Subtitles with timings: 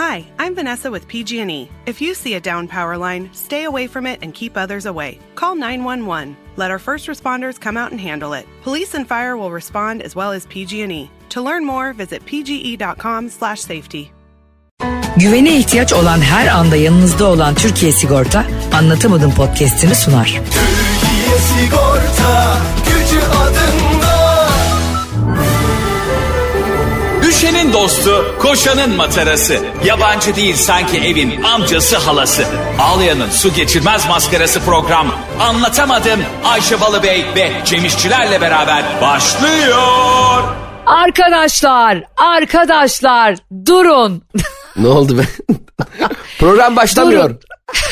[0.00, 1.68] Hi, I'm Vanessa with PG&E.
[1.84, 5.18] If you see a down power line, stay away from it and keep others away.
[5.34, 6.36] Call 911.
[6.56, 8.46] Let our first responders come out and handle it.
[8.64, 11.10] Police and fire will respond as well as PG&E.
[11.28, 14.04] To learn more, visit pge.com/safety.
[15.16, 20.26] Güvene ihtiyaç olan her anda yanınızda olan Türkiye Sigorta Anlatamadım podcast'ini sunar.
[20.26, 23.59] Türkiye Sigorta gücü adında.
[27.60, 29.58] Düşenin dostu, koşanın matarası.
[29.84, 32.44] Yabancı değil sanki evin amcası halası.
[32.78, 35.06] Ağlayanın su geçirmez maskarası program.
[35.40, 40.42] Anlatamadım Ayşe Balıbey ve Cemişçilerle beraber başlıyor.
[40.86, 43.36] Arkadaşlar, arkadaşlar
[43.66, 44.22] durun.
[44.76, 45.22] Ne oldu be?
[46.38, 47.36] Program başlamıyor.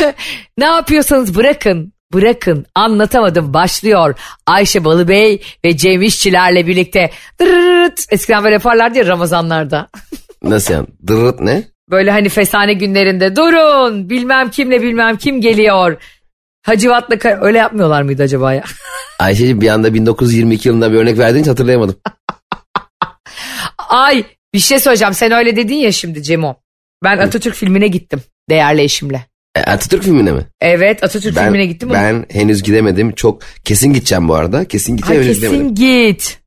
[0.58, 1.92] ne yapıyorsanız bırakın.
[2.14, 4.14] Bırakın anlatamadım başlıyor.
[4.46, 8.04] Ayşe Balıbey ve Cem İşçilerle birlikte dırırırt.
[8.10, 9.88] Eskiden böyle yaparlardı ya Ramazanlarda.
[10.42, 10.86] Nasıl yani?
[11.06, 11.64] Dırırt ne?
[11.90, 15.96] Böyle hani fesane günlerinde durun bilmem kimle bilmem kim geliyor.
[16.62, 18.64] Hacivat'la öyle yapmıyorlar mıydı acaba ya?
[19.18, 21.96] Ayşe'cim bir anda 1922 yılında bir örnek verdiğin için hatırlayamadım.
[23.88, 24.24] Ay
[24.54, 26.56] bir şey söyleyeceğim sen öyle dedin ya şimdi Cemo.
[27.04, 29.26] Ben Atatürk filmine gittim değerli eşimle.
[29.58, 30.42] E, Atatürk filmine mi?
[30.60, 31.90] Evet Atatürk Ben, filmine gittim.
[31.92, 33.12] ben henüz gidemedim.
[33.12, 34.64] Çok kesin gideceğim bu arada.
[34.64, 35.74] Kesin gideceğim Ay, henüz gidemedim.
[35.74, 36.38] kesin git.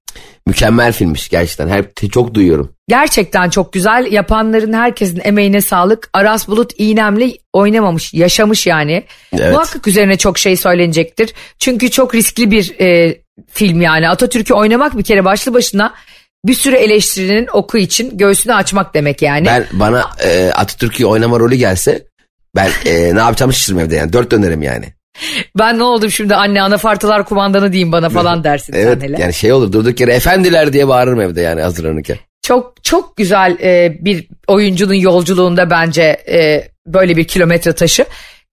[0.47, 1.67] Mükemmel filmmiş gerçekten.
[1.69, 2.71] Her çok duyuyorum.
[2.87, 4.07] Gerçekten çok güzel.
[4.11, 6.09] Yapanların herkesin emeğine sağlık.
[6.13, 9.03] Aras Bulut İğnemli oynamamış, yaşamış yani.
[9.33, 9.53] Evet.
[9.53, 11.33] Muhakkak üzerine çok şey söylenecektir.
[11.59, 13.17] Çünkü çok riskli bir e,
[13.51, 14.09] film yani.
[14.09, 15.93] Atatürk'ü oynamak bir kere başlı başına
[16.45, 19.45] bir sürü eleştirinin oku için göğsünü açmak demek yani.
[19.45, 22.05] Ben bana e, Atatürk'ü oynama rolü gelse
[22.55, 24.13] ben e, ne yapacağımı şaşırırım evde yani.
[24.13, 24.85] Dört dönerim yani.
[25.57, 29.21] Ben ne oldum şimdi anne anafartalar kumandanı diyeyim bana falan dersin Evet sen hele.
[29.21, 32.17] yani şey olur durduk yere efendiler diye bağırırım evde yani hazırlanırken.
[32.43, 38.05] Çok çok güzel e, bir oyuncunun yolculuğunda bence e, böyle bir kilometre taşı.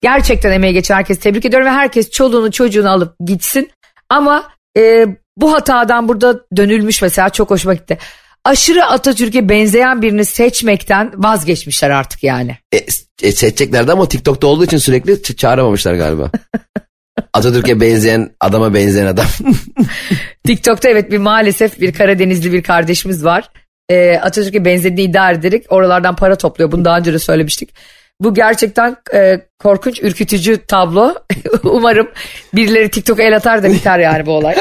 [0.01, 3.71] Gerçekten emeği geçen herkesi tebrik ediyorum ve herkes çoluğunu çocuğunu alıp gitsin.
[4.09, 5.05] Ama e,
[5.37, 7.97] bu hatadan burada dönülmüş mesela çok hoşuma gitti.
[8.45, 12.57] Aşırı Atatürk'e benzeyen birini seçmekten vazgeçmişler artık yani.
[12.73, 12.85] E,
[13.21, 16.31] seçeceklerdi ama TikTok'ta olduğu için sürekli çağıramamışlar galiba.
[17.33, 19.25] Atatürk'e benzeyen adama benzeyen adam.
[20.43, 23.49] TikTok'ta evet bir maalesef bir Karadenizli bir kardeşimiz var.
[23.89, 26.71] Ee, Atatürk'e benzediğini iddia ederek oralardan para topluyor.
[26.71, 27.69] Bunu daha önce de söylemiştik.
[28.19, 31.15] Bu gerçekten e, korkunç, ürkütücü tablo.
[31.63, 32.09] Umarım
[32.53, 34.55] birileri TikTok'a el atar da biter yani bu olay.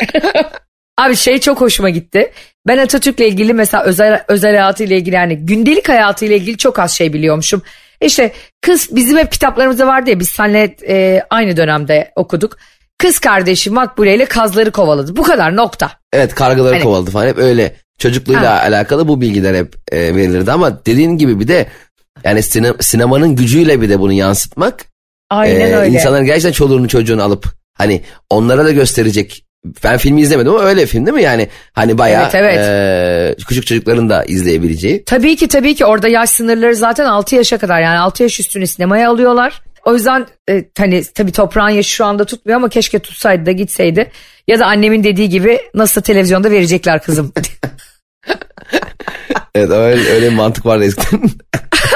[0.98, 2.32] Abi şey çok hoşuma gitti.
[2.66, 7.12] Ben Atatürk'le ilgili mesela özel özel hayatıyla ilgili yani gündelik hayatıyla ilgili çok az şey
[7.12, 7.62] biliyormuşum.
[8.00, 12.56] İşte kız bizim hep kitaplarımızda vardı ya biz seninle e, aynı dönemde okuduk.
[12.98, 15.16] Kız kardeşi Makbule ile kazları kovaladı.
[15.16, 15.90] Bu kadar nokta.
[16.12, 17.76] evet kargaları Hani- kovaladı falan hep öyle.
[17.98, 18.60] Çocukluğuyla Ha.
[18.62, 21.66] alakalı bu bilgiler hep e, verilirdi ama dediğin gibi bir de
[22.24, 24.84] yani sine- sinemanın gücüyle bir de bunu yansıtmak
[25.30, 25.94] Aynen e, öyle.
[25.94, 29.45] insanların gerçekten çoluğunu çocuğunu alıp hani onlara da gösterecek
[29.84, 33.38] ben filmi izlemedim ama öyle film değil mi yani hani bayağı Evet, evet.
[33.38, 35.04] e, küçük çocukların da izleyebileceği.
[35.04, 38.66] Tabii ki tabii ki orada yaş sınırları zaten 6 yaşa kadar yani 6 yaş üstünü
[38.66, 39.62] sinemaya alıyorlar.
[39.84, 44.10] O yüzden e, hani tabii toprağın yaşı şu anda tutmuyor ama keşke tutsaydı da gitseydi.
[44.48, 47.32] Ya da annemin dediği gibi nasıl televizyonda verecekler kızım.
[49.54, 51.20] Evet öyle, öyle bir mantık vardı eskiden.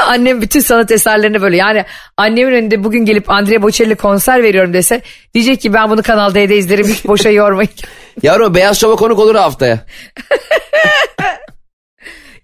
[0.01, 1.85] Annem bütün sanat eserlerini böyle yani
[2.17, 5.03] annemin önünde bugün gelip Andrea Bocelli konser veriyorum dese
[5.35, 7.71] diyecek ki ben bunu Kanal D'de izlerim hiç boşa yormayın.
[8.23, 9.79] Yavrum Beyaz Şov'a konuk olur haftaya.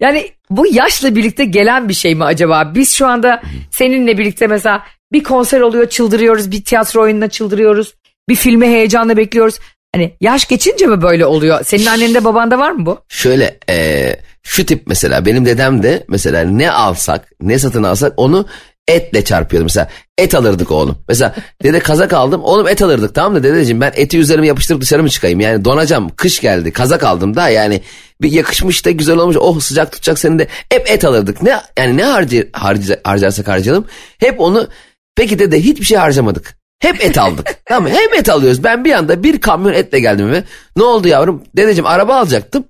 [0.00, 2.72] Yani bu yaşla birlikte gelen bir şey mi acaba?
[2.75, 7.95] Biz şu anda seninle birlikte mesela bir konser oluyor çıldırıyoruz, bir tiyatro oyununa çıldırıyoruz,
[8.28, 9.59] bir filme heyecanla bekliyoruz.
[9.95, 11.65] Hani yaş geçince mi böyle oluyor?
[11.65, 12.99] Senin annende babanda var mı bu?
[13.09, 14.16] Şöyle e,
[14.47, 18.47] şu tip mesela benim dedem de mesela ne alsak ne satın alsak onu
[18.89, 19.65] etle çarpıyordu.
[19.65, 20.99] Mesela et alırdık oğlum.
[21.09, 25.03] Mesela dede kazak aldım oğlum et alırdık tamam da dedeciğim ben eti üzerime yapıştırıp dışarı
[25.03, 25.41] mı çıkayım?
[25.41, 27.83] Yani donacağım kış geldi kazak aldım da yani
[28.23, 31.43] bir yakışmış da güzel olmuş oh sıcak tutacak seni de hep et alırdık.
[31.43, 33.87] Ne yani ne harcı, harcı, harcarsak harcayalım
[34.19, 34.69] hep onu
[35.16, 36.57] peki dede hiçbir şey harcamadık.
[36.78, 37.57] Hep et aldık.
[37.65, 37.91] tamam mı?
[37.91, 38.65] Hep et alıyoruz.
[38.65, 40.45] Ben bir anda bir kamyon etle geldim ve
[40.77, 41.42] ne oldu yavrum?
[41.57, 42.65] Dedeciğim araba alacaktım.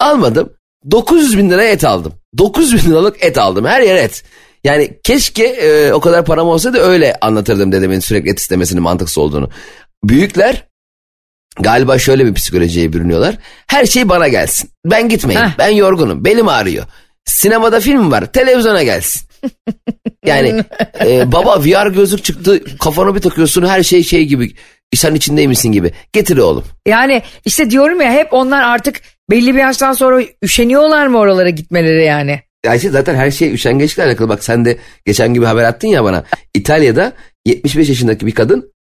[0.00, 0.57] Almadım.
[0.90, 2.12] 900 bin lira et aldım.
[2.38, 3.64] 900 bin liralık et aldım.
[3.64, 4.24] Her yer et.
[4.64, 9.50] Yani keşke e, o kadar param olsaydı öyle anlatırdım dedemin sürekli et istemesinin mantıksız olduğunu.
[10.04, 10.64] Büyükler
[11.60, 13.34] galiba şöyle bir psikolojiye bürünüyorlar.
[13.66, 14.70] Her şey bana gelsin.
[14.84, 15.48] Ben gitmeyeyim.
[15.48, 15.58] Heh.
[15.58, 16.24] Ben yorgunum.
[16.24, 16.84] Belim ağrıyor.
[17.24, 18.32] Sinemada film var.
[18.32, 19.28] Televizyona gelsin.
[20.24, 20.64] Yani
[21.00, 24.54] e, baba VR gözlük çıktı kafana bir takıyorsun her şey şey gibi
[24.94, 25.92] sen içindeymişsin gibi.
[26.12, 26.64] Getir oğlum.
[26.86, 32.04] Yani işte diyorum ya hep onlar artık belli bir yaştan sonra üşeniyorlar mı oralara gitmeleri
[32.04, 32.40] yani?
[32.66, 34.28] Ayşe zaten her şey üşengeçlikle alakalı.
[34.28, 34.76] Bak sen de
[35.06, 36.24] geçen gibi haber attın ya bana.
[36.54, 37.12] İtalya'da
[37.46, 38.72] 75 yaşındaki bir kadın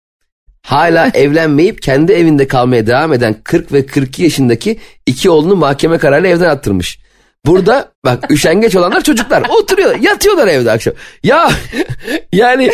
[0.67, 6.29] hala evlenmeyip kendi evinde kalmaya devam eden 40 ve 42 yaşındaki iki oğlunu mahkeme kararıyla
[6.29, 6.99] evden attırmış.
[7.45, 10.93] Burada bak üşengeç olanlar çocuklar oturuyor yatıyorlar evde akşam.
[11.23, 11.49] Ya
[12.33, 12.71] yani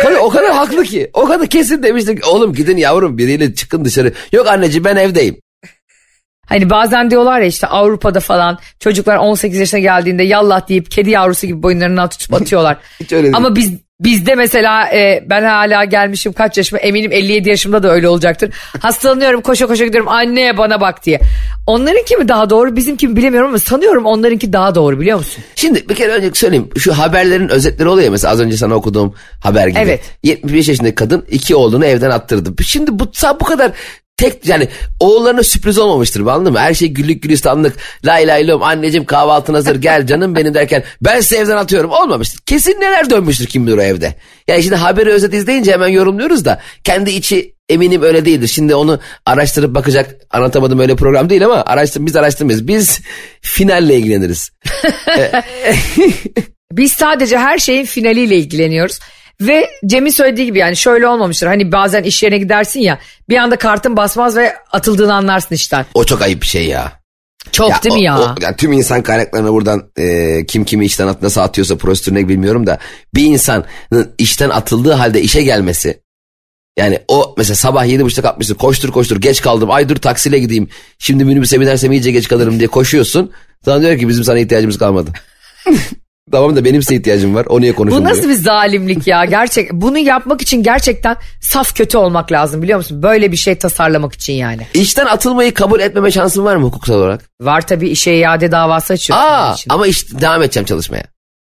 [0.00, 3.84] o kadar, o kadar haklı ki o kadar kesin demiştik oğlum gidin yavrum biriyle çıkın
[3.84, 4.12] dışarı.
[4.32, 5.36] Yok anneciğim ben evdeyim.
[6.46, 11.46] Hani bazen diyorlar ya işte Avrupa'da falan çocuklar 18 yaşına geldiğinde yallah deyip kedi yavrusu
[11.46, 12.76] gibi boyunlarından tutup atıyorlar.
[13.00, 13.36] Hiç öyle değil.
[13.36, 18.08] Ama biz bizde mesela e, ben hala gelmişim kaç yaşıma eminim 57 yaşımda da öyle
[18.08, 18.50] olacaktır.
[18.80, 21.20] Hastalanıyorum koşa koşa gidiyorum anne bana bak diye.
[21.66, 25.44] Onlarınki mi daha doğru bizimki mi bilemiyorum ama sanıyorum onlarınki daha doğru biliyor musun?
[25.54, 26.70] Şimdi bir kere önce söyleyeyim.
[26.78, 29.78] Şu haberlerin özetleri oluyor ya mesela az önce sana okuduğum haber gibi.
[29.78, 30.00] Evet.
[30.22, 32.64] 75 yaşındaki kadın iki oğlunu evden attırdı.
[32.64, 33.10] Şimdi bu,
[33.40, 33.72] bu kadar
[34.16, 34.68] tek yani
[35.00, 36.58] oğullarına sürpriz olmamıştır anladın mı?
[36.58, 41.20] Her şey güllük gülistanlık lay lay lom anneciğim kahvaltın hazır gel canım benim derken ben
[41.20, 42.40] size evden atıyorum olmamıştır.
[42.46, 44.14] Kesin neler dönmüştür kim bilir o evde.
[44.48, 48.48] Yani şimdi haberi özet izleyince hemen yorumluyoruz da kendi içi eminim öyle değildir.
[48.48, 52.68] Şimdi onu araştırıp bakacak anlatamadım öyle program değil ama araştır, biz araştırmayız.
[52.68, 53.00] Biz
[53.40, 54.50] finalle ilgileniriz.
[56.72, 58.98] Biz sadece her şeyin finaliyle ilgileniyoruz.
[59.40, 61.46] Ve Cem'in söylediği gibi yani şöyle olmamıştır.
[61.46, 62.98] Hani bazen iş yerine gidersin ya
[63.28, 65.86] bir anda kartın basmaz ve atıldığını anlarsın işten.
[65.94, 66.92] O çok ayıp bir şey ya.
[67.52, 68.20] Çok değil mi o- ya?
[68.20, 72.66] o- yani tüm insan kaynaklarına buradan e, kim kimi işten at nasıl atıyorsa prosedürüne bilmiyorum
[72.66, 72.78] da
[73.14, 73.64] bir insanın
[74.18, 76.00] işten atıldığı halde işe gelmesi
[76.78, 80.68] yani o mesela sabah yedi buçukta kalkmışsın koştur koştur geç kaldım ay dur taksiyle gideyim
[80.98, 83.32] şimdi minibüse binersem iyice geç kalırım diye koşuyorsun
[83.64, 85.10] sana diyor ki bizim sana ihtiyacımız kalmadı.
[86.32, 88.10] tamam da benim size ihtiyacım var o niye Bu konuşulmuyor?
[88.10, 89.72] nasıl bir zalimlik ya gerçek.
[89.72, 93.02] Bunu yapmak için gerçekten saf kötü olmak lazım biliyor musun?
[93.02, 94.66] Böyle bir şey tasarlamak için yani.
[94.74, 97.20] İşten atılmayı kabul etmeme şansın var mı hukuksal olarak?
[97.40, 99.26] Var tabii işe iade davası açıyorsun.
[99.26, 99.70] Aa için.
[99.72, 101.04] ama işte devam edeceğim çalışmaya.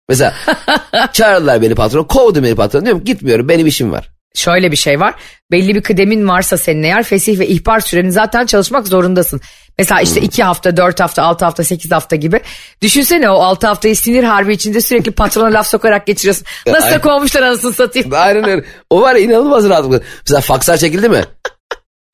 [0.08, 0.34] Mesela
[1.12, 4.10] çağırdılar beni patron kovdu beni patron diyorum gitmiyorum benim işim var.
[4.34, 5.14] Şöyle bir şey var.
[5.50, 9.40] Belli bir kıdemin varsa senin eğer fesih ve ihbar sürenin zaten çalışmak zorundasın.
[9.78, 12.40] Mesela işte iki hafta, dört hafta, altı hafta, sekiz hafta gibi.
[12.82, 16.44] Düşünsene o altı haftayı sinir harbi içinde sürekli patrona laf sokarak geçiriyorsun.
[16.66, 18.10] Nasıl da kovmuşlar anasını satayım.
[18.14, 18.64] Aynen öyle.
[18.90, 20.00] O var ya inanılmaz rahatlıkla.
[20.26, 21.24] Mesela fakslar çekildi mi?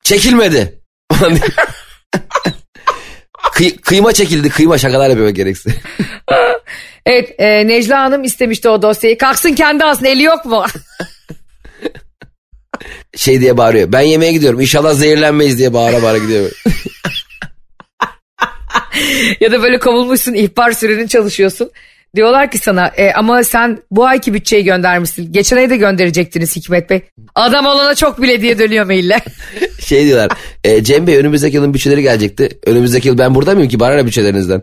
[0.03, 0.81] Çekilmedi.
[3.53, 4.49] Kıy- kıyma çekildi.
[4.49, 5.73] Kıyma şakalar yapıyor gereksiz.
[7.05, 9.17] Evet e, Necla Hanım istemişti o dosyayı.
[9.17, 10.65] Kalksın kendi alsın eli yok mu?
[13.15, 13.91] Şey diye bağırıyor.
[13.91, 14.61] Ben yemeğe gidiyorum.
[14.61, 16.51] İnşallah zehirlenmeyiz diye bağıra bağıra gidiyor.
[19.39, 21.71] ya da böyle kovulmuşsun ihbar sürenin çalışıyorsun.
[22.15, 25.33] Diyorlar ki sana e, ama sen bu ayki bütçeyi göndermişsin.
[25.33, 27.01] Geçen ay da gönderecektiniz Hikmet Bey.
[27.35, 29.19] Adam olana çok bile diye dönüyor maille.
[29.85, 30.37] Şey diyorlar.
[30.63, 32.49] E, Cem Bey önümüzdeki yılın bütçeleri gelecekti.
[32.65, 33.79] Önümüzdeki yıl ben burada mıyım ki?
[33.79, 34.61] Bana bütçelerinizden?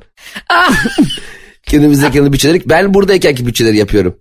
[1.73, 2.63] önümüzdeki yılın bütçeleri.
[2.67, 4.19] Ben buradayken ki bütçeleri yapıyorum.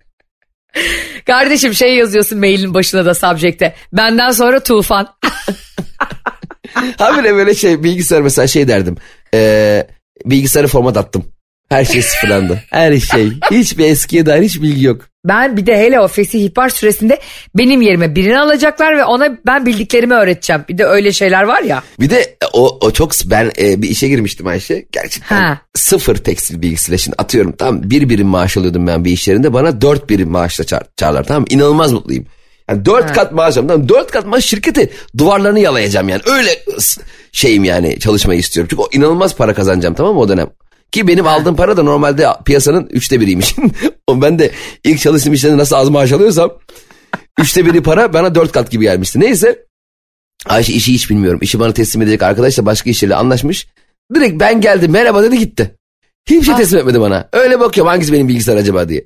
[1.26, 3.74] Kardeşim şey yazıyorsun mailin başına da subject'e.
[3.92, 5.08] Benden sonra tufan.
[6.98, 8.96] Habire böyle şey bilgisayar mesela şey derdim.
[9.34, 9.86] E,
[10.24, 11.33] bilgisayarı format attım.
[11.68, 12.62] Her şey sıfırlandı.
[12.70, 13.32] Her şey.
[13.50, 15.00] Hiçbir eskiye dair hiç bilgi yok.
[15.24, 17.20] Ben bir de hele o fesih ihbar süresinde
[17.54, 20.64] benim yerime birini alacaklar ve ona ben bildiklerimi öğreteceğim.
[20.68, 21.82] Bir de öyle şeyler var ya.
[22.00, 24.86] Bir de o, o çok ben e, bir işe girmiştim Ayşe.
[24.92, 25.58] Gerçekten Ha.
[25.74, 29.52] sıfır tekstil bilgisiyle şimdi atıyorum tam bir birim maaş alıyordum ben bir iş yerinde.
[29.52, 31.44] Bana dört birim maaşla çağır, çağırlar tamam?
[31.50, 32.26] İnanılmaz mutluyum.
[32.70, 33.68] Yani dört kat maaş alıyorum.
[33.68, 36.22] Tamam, dört kat maaş şirketi duvarlarını yalayacağım yani.
[36.26, 36.50] Öyle
[37.32, 38.68] şeyim yani çalışmayı istiyorum.
[38.70, 40.46] Çünkü o inanılmaz para kazanacağım tamam mı o dönem.
[40.94, 43.56] Ki benim aldığım para da normalde piyasanın üçte biriymiş.
[44.06, 44.50] O ben de
[44.84, 46.52] ilk çalıştığım işlerinde nasıl az maaş alıyorsam
[47.40, 49.20] üçte biri para bana dört kat gibi gelmişti.
[49.20, 49.66] Neyse
[50.46, 51.38] Ayşe işi hiç bilmiyorum.
[51.42, 53.66] İşi bana teslim edecek arkadaş da başka işlerle anlaşmış.
[54.14, 55.74] Direkt ben geldim merhaba dedi gitti.
[56.28, 57.28] Hiçbir şey teslim etmedi bana.
[57.32, 59.04] Öyle bakıyorum hangisi benim bilgisayar acaba diye.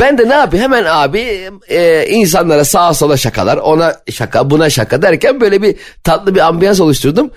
[0.00, 5.02] Ben de ne yapayım hemen abi e, insanlara sağa sola şakalar ona şaka buna şaka
[5.02, 7.30] derken böyle bir tatlı bir ambiyans oluşturdum.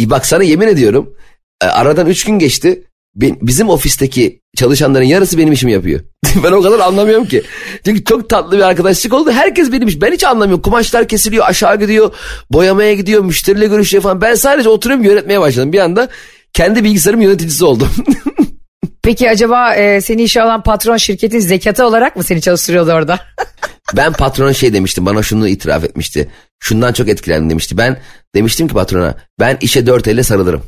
[0.00, 1.14] E, bak sana yemin ediyorum
[1.62, 2.84] e, aradan üç gün geçti.
[3.16, 6.00] Bizim ofisteki çalışanların yarısı benim işimi yapıyor.
[6.44, 7.42] ben o kadar anlamıyorum ki.
[7.84, 9.32] Çünkü çok tatlı bir arkadaşlık oldu.
[9.32, 10.00] Herkes benim iş.
[10.00, 10.62] Ben hiç anlamıyorum.
[10.62, 12.14] Kumaşlar kesiliyor, aşağı gidiyor,
[12.50, 14.20] boyamaya gidiyor, müşteriyle görüşüyor falan.
[14.20, 15.72] Ben sadece oturuyorum yönetmeye başladım.
[15.72, 16.08] Bir anda
[16.52, 17.88] kendi bilgisayarım yöneticisi oldum.
[19.02, 23.20] Peki acaba e, seni işe alan patron şirketin zekatı olarak mı seni çalıştırıyordu orada?
[23.96, 25.06] ben patrona şey demiştim.
[25.06, 26.28] Bana şunu itiraf etmişti.
[26.60, 27.78] Şundan çok etkilendim demişti.
[27.78, 28.00] Ben
[28.34, 30.62] demiştim ki patrona ben işe dört elle sarılırım.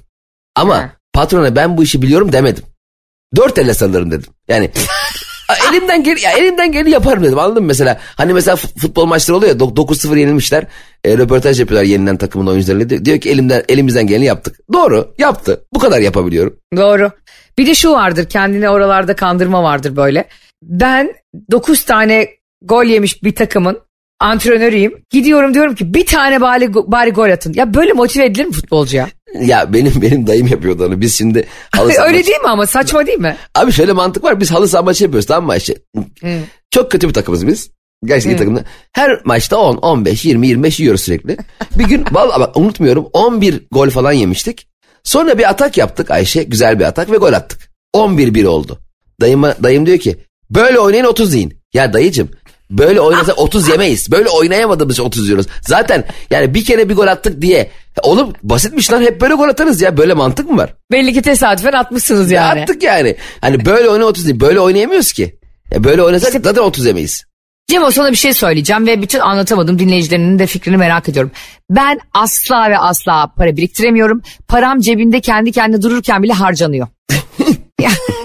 [0.56, 0.95] Ama Ha.
[1.16, 2.64] Patrona ben bu işi biliyorum demedim.
[3.36, 4.32] Dört elle sarılırım dedim.
[4.48, 4.70] Yani
[5.72, 9.36] elimden gel ya elimden geleni yaparım dedim anladın mı mesela hani mesela fut- futbol maçları
[9.36, 10.66] oluyor ya dok- 9-0 yenilmişler
[11.04, 15.60] e, röportaj yapıyorlar yenilen takımın oyuncularıyla Di- diyor ki elimden elimizden geleni yaptık doğru yaptı
[15.74, 17.10] bu kadar yapabiliyorum Doğru.
[17.58, 20.28] Bir de şu vardır kendini oralarda kandırma vardır böyle.
[20.62, 21.14] Ben
[21.50, 22.28] 9 tane
[22.62, 23.78] gol yemiş bir takımın
[24.20, 25.02] antrenörüyüm.
[25.10, 27.52] Gidiyorum diyorum ki bir tane bari, bari gol atın.
[27.52, 29.02] Ya böyle motive edilir mi futbolcuya?
[29.02, 31.00] Ya benim benim dayım yapıyordu onu.
[31.00, 33.36] Biz şimdi halı saha Öyle maçı- değil mi ama saçma değil mi?
[33.54, 34.40] Abi şöyle mantık var.
[34.40, 35.74] Biz halı saha maçı yapıyoruz tamam mı Ayşe?
[36.70, 37.70] Çok kötü bir takımız biz.
[38.04, 38.64] Gerçekten iyi takımda.
[38.92, 41.36] Her maçta 10, 15, 20, 25 yiyoruz sürekli.
[41.78, 44.68] Bir gün vallahi bak unutmuyorum 11 gol falan yemiştik.
[45.04, 46.42] Sonra bir atak yaptık Ayşe.
[46.42, 47.70] Güzel bir atak ve gol attık.
[47.96, 48.78] 11-1 oldu.
[49.20, 50.16] Dayıma, dayım diyor ki
[50.50, 51.54] böyle oynayın 30 yiyin.
[51.74, 52.28] Ya dayıcım
[52.70, 54.10] böyle oynasak 30 yemeyiz.
[54.12, 55.46] Böyle oynayamadığımız için 30 yiyoruz.
[55.60, 57.70] Zaten yani bir kere bir gol attık diye.
[58.02, 59.96] Oğlum basitmiş lan hep böyle gol atarız ya.
[59.96, 60.74] Böyle mantık mı var?
[60.92, 62.62] Belli ki tesadüfen atmışsınız Ya yani.
[62.62, 63.16] Attık yani.
[63.40, 64.40] Hani böyle oyna 30 değil.
[64.40, 65.38] Böyle oynayamıyoruz ki.
[65.70, 67.24] Ya böyle oynasak zaten 30 yemeyiz.
[67.68, 71.30] Cem o sana bir şey söyleyeceğim ve bütün anlatamadım dinleyicilerinin de fikrini merak ediyorum.
[71.70, 74.22] Ben asla ve asla para biriktiremiyorum.
[74.48, 76.88] Param cebinde kendi kendine dururken bile harcanıyor.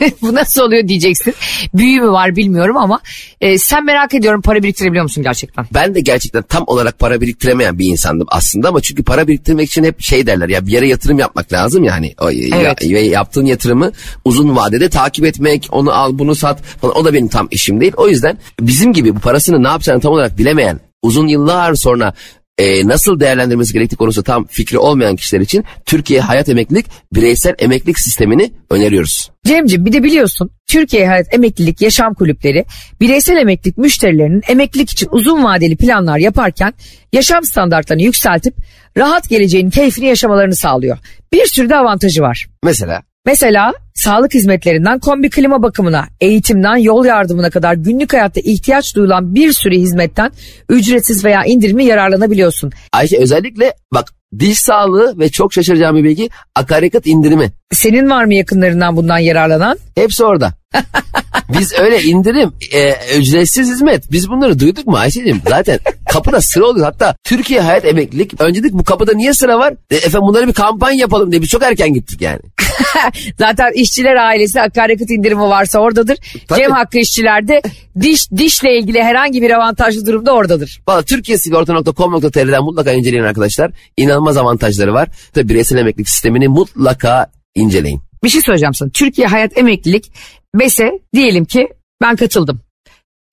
[0.02, 1.34] Ya, Bu nasıl oluyor diyeceksin.
[1.74, 3.00] Büyü mü var bilmiyorum ama
[3.42, 5.66] e, sen merak ediyorum para biriktirebiliyor musun gerçekten?
[5.74, 9.84] Ben de gerçekten tam olarak para biriktiremeyen bir insandım aslında ama çünkü para biriktirmek için
[9.84, 12.14] hep şey derler ya bir yere yatırım yapmak lazım yani.
[12.22, 12.82] O, ya- Evet.
[12.90, 13.92] ve yaptığın yatırımı
[14.26, 17.94] uzun vadede takip etmek, onu al bunu sat falan o da benim tam işim değil.
[17.98, 22.14] O yüzden bizim gibi bu parasını ne yapacağını tam olarak bilemeyen, uzun yıllar sonra
[22.62, 28.00] e, nasıl değerlendirmesi gerektiği konusu tam fikri olmayan kişiler için Türkiye Hayat Emeklilik Bireysel Emeklilik
[28.00, 29.32] Sistemini öneriyoruz.
[29.46, 32.66] Cemciğim bir de biliyorsun Türkiye Hayat Emeklilik Yaşam Kulüpleri
[33.02, 36.74] bireysel emeklilik müşterilerinin emeklilik için uzun vadeli planlar yaparken
[37.14, 38.56] yaşam standartlarını yükseltip
[38.98, 40.98] rahat geleceğin keyfini yaşamalarını sağlıyor.
[41.34, 42.48] Bir sürü de avantajı var.
[42.64, 49.36] Mesela Mesela sağlık hizmetlerinden kombi klima bakımına, eğitimden yol yardımına kadar günlük hayatta ihtiyaç duyulan
[49.36, 50.32] bir sürü hizmetten
[50.70, 52.72] ücretsiz veya indirimli yararlanabiliyorsun.
[52.94, 57.52] Ayşe özellikle bak diş sağlığı ve çok şaşıracağım bir bilgi akaryakıt indirimi.
[57.72, 59.78] Senin var mı yakınlarından bundan yararlanan?
[59.96, 60.61] Hepsi orada.
[61.60, 64.12] Biz öyle indirim, e, ücretsiz hizmet.
[64.12, 65.42] Biz bunları duyduk mu Ayşe'cim?
[65.50, 65.80] Zaten
[66.14, 66.86] kapıda sıra oluyor.
[66.86, 68.42] Hatta Türkiye Hayat Emeklilik.
[68.42, 69.74] Önce dedik bu kapıda niye sıra var?
[69.92, 72.40] E, efendim bunları bir kampanya yapalım diye biz çok erken gittik yani.
[73.40, 76.18] Zaten işçiler ailesi akaryakıt indirimi varsa oradadır.
[76.48, 76.60] Tabii.
[76.60, 77.62] Cem Hakkı işçilerde
[78.02, 80.82] diş dişle ilgili herhangi bir avantajlı durumda oradadır.
[80.88, 83.72] Valla türkiyesigorta.com.tr'den mutlaka inceleyin arkadaşlar.
[83.98, 85.10] İnanılmaz avantajları var.
[85.34, 88.02] Tabii bireysel emeklilik sistemini mutlaka inceleyin.
[88.24, 88.90] Bir şey söyleyeceğim sana.
[88.90, 90.12] Türkiye Hayat Emeklilik
[90.56, 91.68] BES'e diyelim ki
[92.02, 92.62] ben katıldım.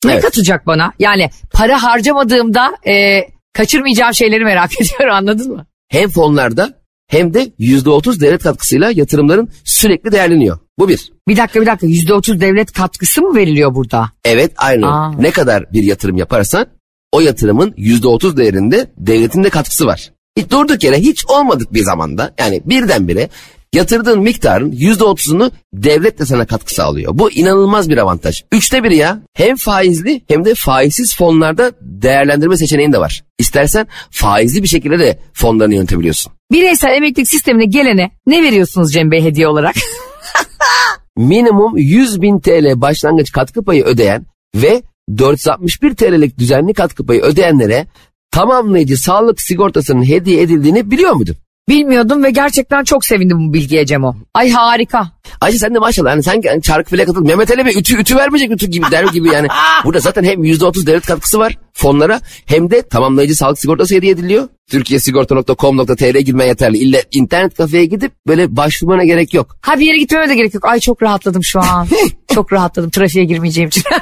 [0.04, 0.22] Ne Evet.
[0.22, 0.92] katacak bana?
[0.98, 3.20] Yani para harcamadığımda e,
[3.52, 5.66] kaçırmayacağım şeyleri merak ediyorum anladın mı?
[5.88, 10.58] Hem fonlarda hem de %30 devlet katkısıyla yatırımların sürekli değerleniyor.
[10.78, 11.12] Bu bir.
[11.28, 14.10] Bir dakika bir dakika %30 devlet katkısı mı veriliyor burada?
[14.24, 14.86] Evet aynı.
[14.86, 15.12] Aa.
[15.12, 16.66] Ne kadar bir yatırım yaparsan
[17.12, 20.10] o yatırımın %30 değerinde devletin de katkısı var.
[20.36, 23.28] Hiç durduk yere hiç olmadık bir zamanda yani birdenbire
[23.72, 27.18] yatırdığın miktarın %30'unu devlet de sana katkı sağlıyor.
[27.18, 28.42] Bu inanılmaz bir avantaj.
[28.52, 33.24] Üçte biri ya hem faizli hem de faizsiz fonlarda değerlendirme seçeneğin de var.
[33.38, 36.32] İstersen faizli bir şekilde de fonlarını yönetebiliyorsun.
[36.52, 39.76] Bireysel emeklilik sistemine gelene ne veriyorsunuz Cem Bey hediye olarak?
[41.16, 44.82] minimum 100 bin TL başlangıç katkı payı ödeyen ve
[45.18, 47.86] 461 TL'lik düzenli katkı payı ödeyenlere
[48.30, 51.36] tamamlayıcı sağlık sigortasının hediye edildiğini biliyor muydun?
[51.68, 54.16] Bilmiyordum ve gerçekten çok sevindim bu bilgiye Cemo.
[54.34, 55.10] Ay harika.
[55.40, 57.24] Ayşe sen de maşallah hani sen hani çarkı file katıl.
[57.24, 59.48] Mehmet Ali Bey ütü, ütü vermeyecek ütü gibi der gibi yani.
[59.84, 64.48] Burada zaten hem %30 devlet katkısı var fonlara hem de tamamlayıcı sağlık sigortası hediye ediliyor.
[64.70, 66.78] Türkiyesigorta.com.tr girmen yeterli.
[66.78, 69.56] İlle internet kafeye gidip böyle başvurmana gerek yok.
[69.60, 70.64] Ha bir yere gitmeme de gerek yok.
[70.64, 71.88] Ay çok rahatladım şu an.
[72.34, 73.82] çok rahatladım trafiğe girmeyeceğim için.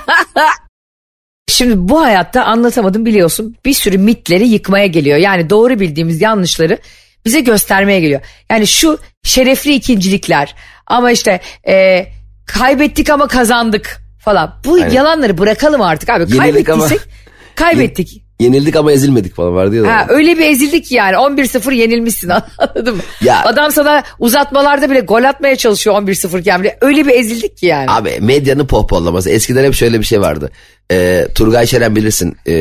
[1.48, 5.18] Şimdi bu hayatta anlatamadım biliyorsun bir sürü mitleri yıkmaya geliyor.
[5.18, 6.78] Yani doğru bildiğimiz yanlışları
[7.26, 8.20] bize göstermeye geliyor.
[8.50, 10.54] Yani şu şerefli ikincilikler
[10.86, 12.06] ama işte e,
[12.46, 14.60] kaybettik ama kazandık falan.
[14.64, 14.90] Bu Aynen.
[14.90, 16.22] yalanları bırakalım artık abi.
[16.36, 17.08] Yenildik ama- Kaybettiysek
[17.56, 18.22] kaybettik.
[18.40, 19.96] Yenildik ama ezilmedik falan vardı ya.
[19.96, 22.28] Ha, öyle bir ezildik yani 11-0 yenilmişsin
[22.58, 23.02] anladın mı?
[23.22, 27.66] Ya- Adam sana uzatmalarda bile gol atmaya çalışıyor 11-0 iken bile öyle bir ezildik ki
[27.66, 27.90] yani.
[27.90, 29.30] Abi medyanın pohpollaması.
[29.30, 30.50] Eskiden hep şöyle bir şey vardı.
[30.92, 32.36] Ee, Turgay Şeren bilirsin.
[32.46, 32.52] ee,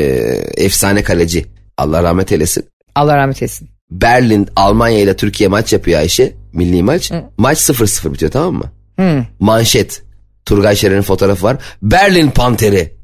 [0.57, 1.45] efsane kaleci.
[1.77, 2.65] Allah rahmet eylesin.
[2.95, 3.69] Allah rahmet eylesin.
[3.91, 6.33] Berlin Almanya ile Türkiye maç yapıyor Ayşe.
[6.53, 7.11] Milli maç.
[7.37, 8.71] Maç 0-0 bitiyor tamam mı?
[8.99, 9.25] Hı.
[9.39, 10.01] Manşet.
[10.45, 11.57] Turgay Şeren'in fotoğrafı var.
[11.81, 12.95] Berlin Panteri.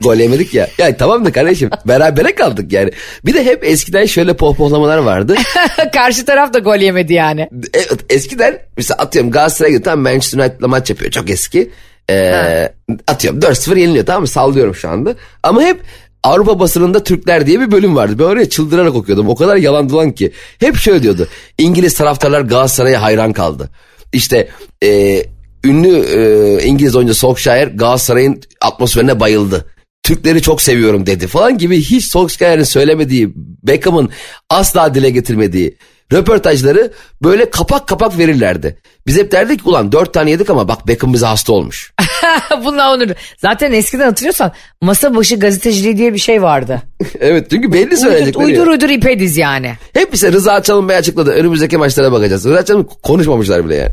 [0.00, 0.68] Gol yemedik ya.
[0.78, 2.90] Ya tamam da kardeşim berabere kaldık yani.
[3.24, 5.36] Bir de hep eskiden şöyle pohpohlamalar vardı.
[5.94, 7.48] Karşı taraf da gol yemedi yani.
[7.74, 11.70] Evet, eskiden mesela atıyorum Galatasaray'a gidiyor tamam Manchester United'la maç yapıyor çok eski.
[12.10, 12.72] Ee,
[13.06, 15.14] atıyorum 4-0 yeniliyor tamam mı sallıyorum şu anda.
[15.42, 15.80] Ama hep
[16.26, 18.18] Avrupa basınında Türkler diye bir bölüm vardı.
[18.18, 19.28] Ben oraya çıldırarak okuyordum.
[19.28, 20.32] O kadar yalan dolan ki.
[20.58, 21.28] Hep şöyle diyordu.
[21.58, 23.70] İngiliz taraftarlar Galatasaray'a hayran kaldı.
[24.12, 24.48] İşte
[24.82, 25.22] e,
[25.64, 29.66] ünlü e, İngiliz oyuncu Solskjaer Galatasaray'ın atmosferine bayıldı.
[30.02, 34.10] Türkleri çok seviyorum dedi falan gibi hiç Solskjaer'in söylemediği, Beckham'ın
[34.50, 35.76] asla dile getirmediği
[36.12, 38.78] röportajları böyle kapak kapak verirlerdi.
[39.06, 41.92] Biz hep derdik ki ulan dört tane yedik ama bak Beckham bize hasta olmuş.
[42.64, 43.08] Bunlar onur.
[43.38, 46.82] Zaten eskiden hatırlıyorsan masa başı gazeteciliği diye bir şey vardı.
[47.20, 48.44] evet çünkü belli Uydur söyleyecekleri.
[48.44, 48.72] uydur, ya.
[48.72, 49.74] uydur ipediz yani.
[49.92, 51.30] Hep ise Rıza Çalın Bey açıkladı.
[51.30, 52.44] Önümüzdeki maçlara bakacağız.
[52.44, 53.92] Rıza Çalın konuşmamışlar bile yani.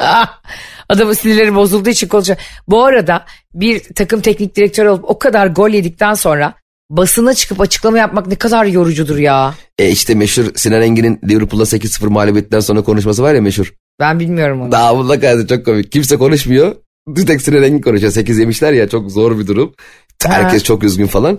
[0.88, 2.38] Adamın sinirleri bozulduğu için konuşuyor.
[2.68, 6.54] Bu arada bir takım teknik direktörü olup o kadar gol yedikten sonra
[6.90, 9.54] basına çıkıp açıklama yapmak ne kadar yorucudur ya.
[9.78, 13.72] e işte meşhur Sinan Engin'in Liverpool'la 8-0 mağlubiyetten sonra konuşması var ya meşhur.
[14.00, 14.72] Ben bilmiyorum onu.
[14.72, 15.92] Daha bununla çok komik.
[15.92, 16.74] Kimse konuşmuyor.
[17.08, 18.12] Bir tek Sinan Engin konuşuyor.
[18.12, 19.74] 8 yemişler ya çok zor bir durum.
[20.24, 21.38] Herkes çok üzgün falan.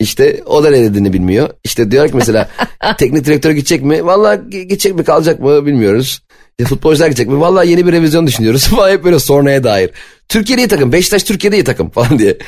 [0.00, 1.50] İşte o da ne dediğini bilmiyor.
[1.64, 2.50] İşte diyor ki mesela
[2.98, 4.06] teknik direktör gidecek mi?
[4.06, 6.22] Vallahi gi- gidecek mi kalacak mı bilmiyoruz.
[6.58, 7.40] E, futbolcular gidecek mi?
[7.40, 8.66] Vallahi yeni bir revizyon düşünüyoruz.
[8.68, 9.90] Falan hep böyle sonraya dair.
[10.28, 10.92] Türkiye'de iyi takım.
[10.92, 12.38] Beşiktaş Türkiye'de iyi takım falan diye.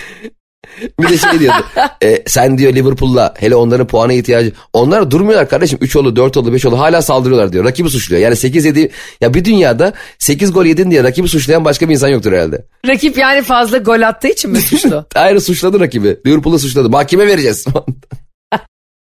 [1.01, 1.65] bir de şey diyordu.
[2.03, 4.53] e, sen diyor Liverpool'la hele onların puana ihtiyacı.
[4.73, 5.79] Onlar durmuyorlar kardeşim.
[5.83, 7.65] 3 oldu 4 oldu 5 oldu hala saldırıyorlar diyor.
[7.65, 8.23] Rakibi suçluyor.
[8.23, 8.91] Yani 8 yedi.
[9.21, 12.67] Ya bir dünyada 8 gol yedin diye rakibi suçlayan başka bir insan yoktur herhalde.
[12.87, 15.07] Rakip yani fazla gol attığı için mi suçlu?
[15.15, 16.17] Ayrı suçladı rakibi.
[16.27, 16.91] Liverpool'u suçladı.
[16.91, 17.65] Mahkeme vereceğiz.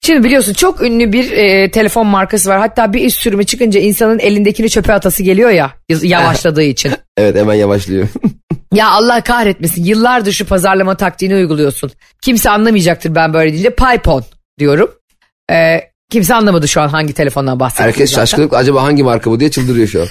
[0.10, 2.60] Şimdi biliyorsun çok ünlü bir e, telefon markası var.
[2.60, 6.94] Hatta bir iş sürümü çıkınca insanın elindekini çöpe atası geliyor ya yavaşladığı için.
[7.18, 8.08] evet hemen yavaşlıyor.
[8.74, 11.92] Ya Allah kahretmesin yıllardır şu pazarlama taktiğini uyguluyorsun.
[12.22, 14.24] Kimse anlamayacaktır ben böyle deyince Paypon
[14.60, 14.92] diyorum.
[15.52, 18.22] Ee, kimse anlamadı şu an hangi telefondan bahsettiğimi Herkes zaten.
[18.22, 20.08] şaşkınlıkla acaba hangi marka bu diye çıldırıyor şu an.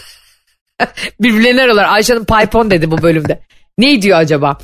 [1.21, 1.85] Birbirlerini arıyorlar.
[1.85, 3.40] Ayşe'nin Paypon dedi bu bölümde.
[3.78, 4.59] ne diyor acaba?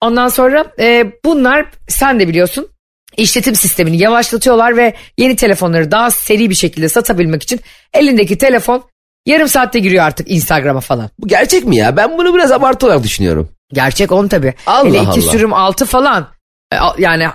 [0.00, 2.68] Ondan sonra e, bunlar sen de biliyorsun
[3.16, 7.60] işletim sistemini yavaşlatıyorlar ve yeni telefonları daha seri bir şekilde satabilmek için
[7.92, 8.84] elindeki telefon
[9.26, 11.10] yarım saatte giriyor artık Instagram'a falan.
[11.18, 11.96] Bu gerçek mi ya?
[11.96, 13.48] Ben bunu biraz abartı olarak düşünüyorum.
[13.72, 14.54] Gerçek on tabii.
[14.66, 15.20] Allah Hele iki Allah.
[15.20, 16.28] sürüm altı falan.
[16.72, 17.26] E, Yani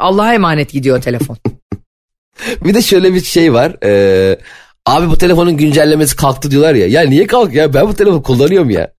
[0.00, 1.36] Allah'a emanet gidiyor telefon.
[2.64, 3.76] Bir de şöyle bir şey var.
[3.84, 4.38] Ee,
[4.86, 6.86] abi bu telefonun güncellemesi kalktı diyorlar ya.
[6.86, 7.74] Ya niye kalk ya?
[7.74, 8.90] Ben bu telefonu kullanıyorum ya.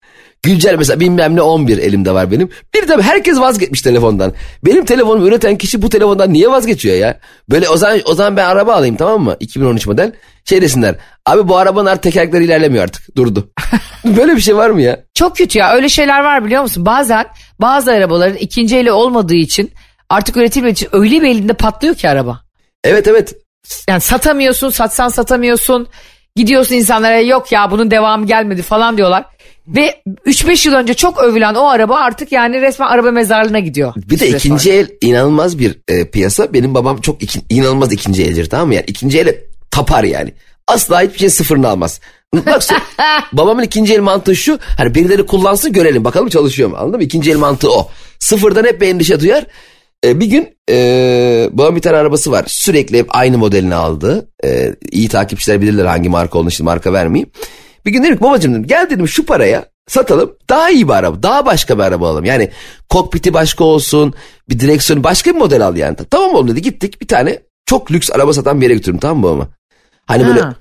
[0.42, 2.48] Güncel mesela bilmem ne 11 elimde var benim.
[2.74, 4.32] Bir de herkes vazgeçmiş telefondan.
[4.64, 7.20] Benim telefonumu üreten kişi bu telefondan niye vazgeçiyor ya?
[7.50, 9.36] Böyle o zaman, o zaman ben araba alayım tamam mı?
[9.40, 10.12] 2013 model.
[10.44, 10.94] Şey desinler.
[11.26, 13.16] Abi bu arabanın artık tekerlekleri ilerlemiyor artık.
[13.16, 13.50] Durdu.
[14.04, 15.00] Böyle bir şey var mı ya?
[15.14, 16.86] Çok kötü ya öyle şeyler var biliyor musun?
[16.86, 17.26] Bazen
[17.60, 19.70] bazı arabaların ikinci eli olmadığı için
[20.10, 22.40] artık üretilmediği için öyle bir elinde patlıyor ki araba.
[22.84, 23.34] Evet evet.
[23.88, 25.88] Yani satamıyorsun satsan satamıyorsun.
[26.36, 29.24] Gidiyorsun insanlara yok ya bunun devamı gelmedi falan diyorlar.
[29.68, 33.92] Ve 3-5 yıl önce çok övülen o araba artık yani resmen araba mezarlığına gidiyor.
[33.96, 34.74] Bir de ikinci sonra.
[34.76, 36.52] el inanılmaz bir e, piyasa.
[36.52, 38.74] Benim babam çok iki- inanılmaz ikinci elcir tamam mı?
[38.74, 40.32] Yani ikinci ele tapar yani.
[40.68, 42.00] Asla hiçbir şey sıfırını almaz.
[42.34, 42.62] Bak
[43.32, 44.58] babamın ikinci el mantığı şu.
[44.76, 47.02] Hani birileri kullansın görelim bakalım çalışıyor mu anladın mı?
[47.04, 47.90] İkinci el mantığı o.
[48.18, 49.46] Sıfırdan hep bir endişe duyar.
[50.04, 52.44] E, bir gün e, babam bir tane arabası var.
[52.48, 54.28] Sürekli hep aynı modelini aldı.
[54.44, 57.30] E, iyi takipçiler bilirler hangi marka olduğunu şimdi marka vermeyeyim.
[57.86, 61.22] Bir gün dedim ki babacığım dedim gel dedim şu paraya satalım daha iyi bir araba
[61.22, 62.24] daha başka bir araba alalım.
[62.24, 62.50] Yani
[62.88, 64.14] kokpiti başka olsun
[64.48, 65.96] bir direksiyonu başka bir model al yani.
[66.10, 69.22] Tamam oğlum dedi gittik bir tane çok lüks araba satan bir yere götürdüm tamam mı
[69.22, 69.48] babama?
[70.06, 70.54] Hani böyle Ha.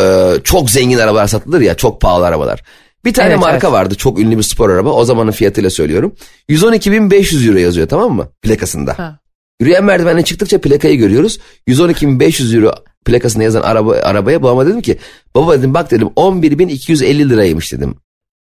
[0.00, 2.62] e, çok zengin arabalar satılır ya çok pahalı arabalar.
[3.04, 3.72] Bir tane Evet, marka evet.
[3.72, 6.14] vardı çok ünlü bir spor araba o zamanın fiyatıyla söylüyorum.
[6.48, 8.98] 112.500 euro yazıyor tamam mı plakasında.
[8.98, 9.18] Ha.
[9.60, 11.38] Yürüyen merdivenle çıktıkça plakayı görüyoruz.
[11.68, 14.98] 112.500 euro plakasında yazan araba, arabaya babama dedim ki
[15.34, 17.96] baba dedim bak dedim 11.250 liraymış dedim.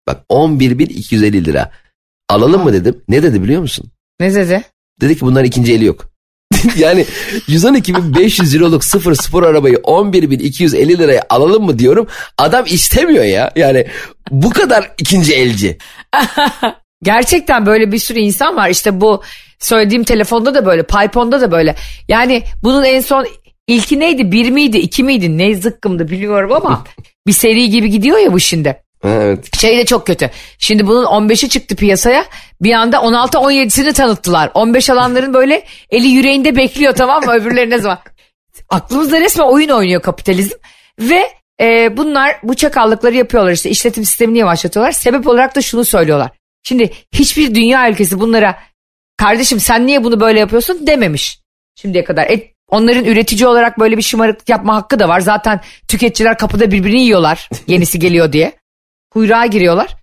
[0.07, 1.71] Bak 11.250 lira.
[2.29, 3.03] Alalım mı dedim.
[3.09, 3.91] Ne dedi biliyor musun?
[4.21, 4.63] Ne dedi?
[5.01, 6.11] Dedi ki bunların ikinci eli yok.
[6.77, 7.07] yani
[7.49, 12.07] 112.500 euroluk sıfır spor arabayı 11.250 liraya alalım mı diyorum.
[12.39, 13.53] Adam istemiyor ya.
[13.57, 13.87] Yani
[14.31, 15.79] bu kadar ikinci elci.
[17.03, 18.71] Gerçekten böyle bir sürü insan var.
[18.71, 19.23] İşte bu
[19.59, 21.77] söylediğim telefonda da böyle, Paypon'da da böyle.
[22.09, 23.27] Yani bunun en son
[23.67, 24.33] ilki neydi?
[24.33, 25.39] Bir miydi, iki miydi?
[25.39, 26.85] Ne zıkkımdı biliyorum ama
[27.27, 28.83] bir seri gibi gidiyor ya bu şimdi.
[29.05, 29.57] Evet.
[29.57, 30.31] Şey de çok kötü.
[30.59, 32.25] Şimdi bunun 15'i çıktı piyasaya.
[32.63, 34.51] Bir anda 16-17'sini tanıttılar.
[34.55, 37.33] 15 alanların böyle eli yüreğinde bekliyor tamam mı?
[37.33, 37.99] Öbürleri ne zaman?
[38.69, 40.57] Aklımızda resmen oyun oynuyor kapitalizm.
[41.01, 44.93] Ve e, bunlar bu çakallıkları yapıyorlar işte işletim sistemini yavaşlatıyorlar.
[44.93, 46.31] Sebep olarak da şunu söylüyorlar.
[46.63, 48.59] Şimdi hiçbir dünya ülkesi bunlara
[49.17, 51.41] kardeşim sen niye bunu böyle yapıyorsun dememiş
[51.75, 52.27] şimdiye kadar.
[52.27, 55.21] E, onların üretici olarak böyle bir şımarıklık yapma hakkı da var.
[55.21, 58.53] Zaten tüketiciler kapıda birbirini yiyorlar yenisi geliyor diye.
[59.11, 59.97] Kuyruğa giriyorlar.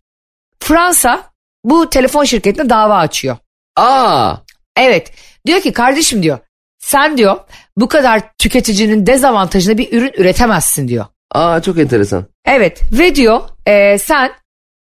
[0.60, 1.23] Fransa
[1.63, 3.38] bu telefon şirketine dava açıyor.
[3.76, 4.36] Aa,
[4.78, 5.12] Evet
[5.45, 6.39] diyor ki kardeşim diyor
[6.80, 7.38] sen diyor
[7.78, 11.06] bu kadar tüketicinin dezavantajına bir ürün üretemezsin diyor.
[11.32, 12.26] aa çok enteresan.
[12.45, 14.32] Evet ve diyor e, sen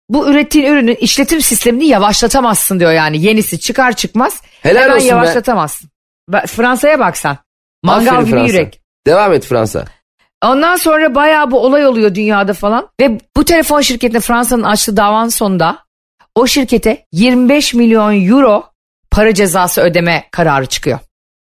[0.09, 3.21] bu ürettiğin ürünün işletim sistemini yavaşlatamazsın diyor yani.
[3.21, 5.89] Yenisi çıkar çıkmaz Helal hemen olsun yavaşlatamazsın.
[6.47, 7.37] Fransa'ya baksan.
[7.83, 8.53] Mangal Aferin gibi Fransa.
[8.53, 8.81] yürek.
[9.07, 9.85] Devam et Fransa.
[10.45, 12.89] Ondan sonra bayağı bu olay oluyor dünyada falan.
[13.01, 15.79] Ve bu telefon şirketine Fransa'nın açtığı davanın sonunda
[16.35, 18.63] o şirkete 25 milyon euro
[19.11, 20.99] para cezası ödeme kararı çıkıyor.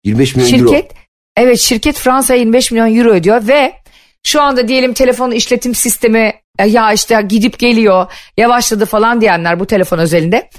[0.05, 0.69] 25 milyon euro.
[0.69, 0.93] Şirket
[1.37, 3.73] evet şirket Fransa'ya 25 milyon euro ödüyor ve
[4.27, 9.67] şu anda diyelim telefonun işletim sistemi e, ya işte gidip geliyor yavaşladı falan diyenler bu
[9.67, 10.51] telefon özelinde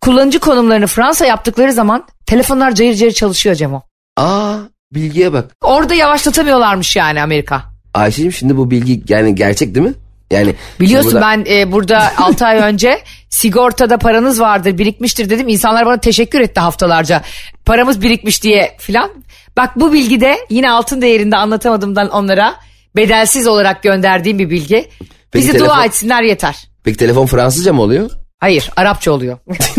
[0.00, 3.82] kullanıcı konumlarını Fransa yaptıkları zaman telefonlar cayır cayır çalışıyor Cemo.
[4.16, 4.56] Aa
[4.94, 5.50] bilgiye bak.
[5.62, 7.62] Orada yavaşlatamıyorlarmış yani Amerika.
[7.94, 9.94] Ayşe'cim şimdi bu bilgi yani gerçek değil mi?
[10.30, 12.98] Yani Biliyorsun burada- ben e, burada 6 ay önce
[13.28, 15.48] sigortada paranız vardır birikmiştir dedim.
[15.48, 17.22] İnsanlar bana teşekkür etti haftalarca.
[17.64, 19.10] Paramız birikmiş diye filan.
[19.56, 22.54] Bak bu bilgi de yine altın değerinde anlatamadığımdan onlara
[22.96, 24.88] bedelsiz olarak gönderdiğim bir bilgi.
[25.32, 26.68] Peki Bizi telefon- dua etsinler yeter.
[26.84, 28.10] Peki telefon Fransızca mı oluyor?
[28.40, 29.38] Hayır Arapça oluyor.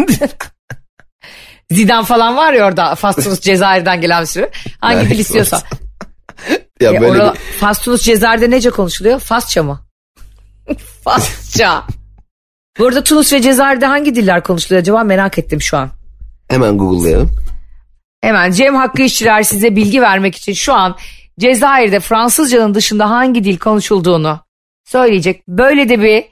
[1.72, 4.50] Zidane falan var ya orada Fastunus Cezayir'den gelen bir sürü.
[4.80, 5.62] Hangi dil istiyorsa.
[6.82, 9.20] Ya E, böyle orada bir- Fastunus Cezayir'de nece konuşuluyor?
[9.20, 9.80] Fasça mı?
[11.04, 11.84] Fasça.
[12.80, 15.90] Burada Tunus ve Cezayir'de hangi diller konuşuluyor acaba merak ettim şu an.
[16.50, 17.32] hemen Google'layalım.
[18.22, 20.98] Hemen Cem Hakkı İşçiler size bilgi vermek için şu an
[21.40, 24.40] Cezayir'de Fransızcanın dışında hangi dil konuşulduğunu
[24.86, 25.48] söyleyecek.
[25.48, 26.24] Böyle de bir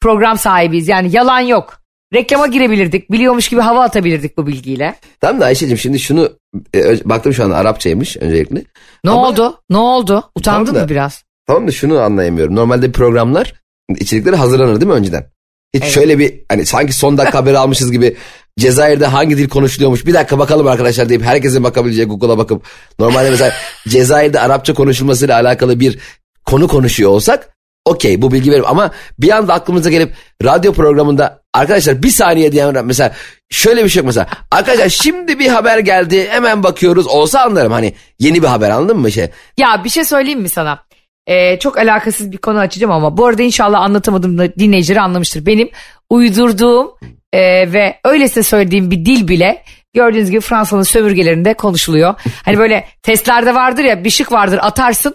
[0.00, 0.88] program sahibiyiz.
[0.88, 1.80] Yani yalan yok.
[2.14, 3.10] Reklama girebilirdik.
[3.12, 4.94] Biliyormuş gibi hava atabilirdik bu bilgiyle.
[5.20, 6.30] Tamam da Ayşe'cim şimdi şunu
[6.74, 8.62] e, baktım şu an Arapçaymış öncelikle.
[9.04, 9.60] Ne Ama- oldu?
[9.70, 10.30] Ne oldu?
[10.34, 11.24] Utandın Tamam da- mı biraz?
[11.46, 12.56] Tamam da şunu anlayamıyorum.
[12.56, 13.54] Normalde programlar
[13.98, 15.26] içerikleri hazırlanır değil mi önceden?
[15.74, 15.92] Hiç Evet.
[15.92, 18.16] şöyle bir hani sanki son dakika haberi almışız gibi
[18.58, 22.62] Cezayir'de hangi dil konuşuluyormuş bir dakika bakalım arkadaşlar deyip herkesin bakabileceği Google'a bakıp
[22.98, 23.52] normalde mesela
[23.88, 25.98] Cezayir'de Arapça konuşulmasıyla alakalı bir
[26.44, 27.55] konu konuşuyor olsak
[27.86, 32.86] okey bu bilgi veririm ama bir anda aklımıza gelip radyo programında arkadaşlar bir saniye diyen
[32.86, 33.12] mesela
[33.50, 37.94] şöyle bir şey yok mesela arkadaşlar şimdi bir haber geldi hemen bakıyoruz olsa anlarım hani
[38.18, 40.86] yeni bir haber anladın mı şey Ya bir şey söyleyeyim mi sana?
[41.26, 45.46] Ee, çok alakasız bir konu açacağım ama bu arada inşallah anlatamadım da dinleyicileri anlamıştır.
[45.46, 45.68] Benim
[46.10, 46.90] uydurduğum
[47.32, 49.62] e, ve öylesine söylediğim bir dil bile
[49.94, 52.14] gördüğünüz gibi Fransa'nın sömürgelerinde konuşuluyor.
[52.44, 55.14] Hani böyle testlerde vardır ya bir şık vardır atarsın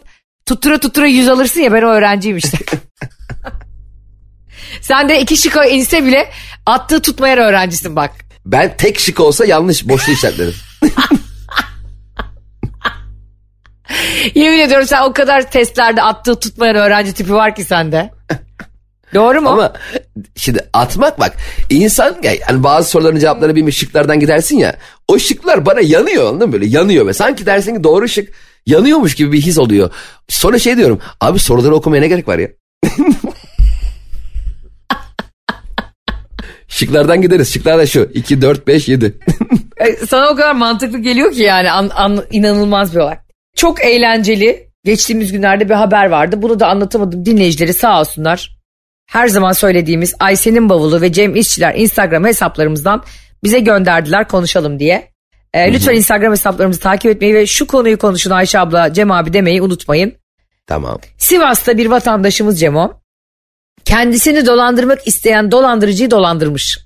[0.51, 2.57] tuttura tuttura yüz alırsın ya ben o öğrenciyim işte.
[4.81, 6.29] Sen de iki şık inse bile
[6.65, 8.11] attığı tutmayan öğrencisin bak.
[8.45, 10.53] ben tek şık olsa yanlış boşluğu işaretlerim.
[14.35, 18.11] Yemin ediyorum sen o kadar testlerde attığı tutmayan öğrenci tipi var ki sende.
[19.13, 19.49] Doğru mu?
[19.49, 19.73] Ama
[20.35, 21.37] şimdi atmak bak
[21.69, 24.75] insan yani bazı soruların cevaplarını bilmiş şıklardan gidersin ya
[25.07, 28.33] o şıklar bana yanıyor anladın mı böyle yanıyor ve sanki dersin ki doğru şık
[28.65, 29.89] yanıyormuş gibi bir his oluyor.
[30.29, 32.47] Sonra şey diyorum abi soruları okumaya ne gerek var ya?
[36.67, 37.53] Şıklardan gideriz.
[37.53, 38.09] Şıklar da şu.
[38.13, 39.19] 2, 4, 5, 7.
[39.77, 43.17] E, Sana o kadar mantıklı geliyor ki yani an, an- inanılmaz bir olay.
[43.55, 44.67] Çok eğlenceli.
[44.85, 46.41] Geçtiğimiz günlerde bir haber vardı.
[46.41, 47.25] Bunu da anlatamadım.
[47.25, 48.57] Dinleyicileri sağ olsunlar.
[49.09, 53.03] Her zaman söylediğimiz Ayşe'nin bavulu ve Cem İşçiler Instagram hesaplarımızdan
[53.43, 55.10] bize gönderdiler konuşalım diye.
[55.53, 59.61] E, lütfen Instagram hesaplarımızı takip etmeyi ve şu konuyu konuşun Ayşe abla Cem abi demeyi
[59.61, 60.13] unutmayın.
[60.67, 60.99] tamam.
[61.17, 63.01] Sivas'ta bir vatandaşımız Cemo
[63.85, 66.79] kendisini dolandırmak isteyen dolandırıcıyı dolandırmış.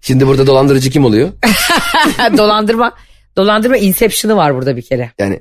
[0.00, 1.32] Şimdi burada dolandırıcı kim oluyor?
[2.38, 2.92] dolandırma
[3.36, 5.12] dolandırma inception'ı var burada bir kere.
[5.18, 5.40] Yani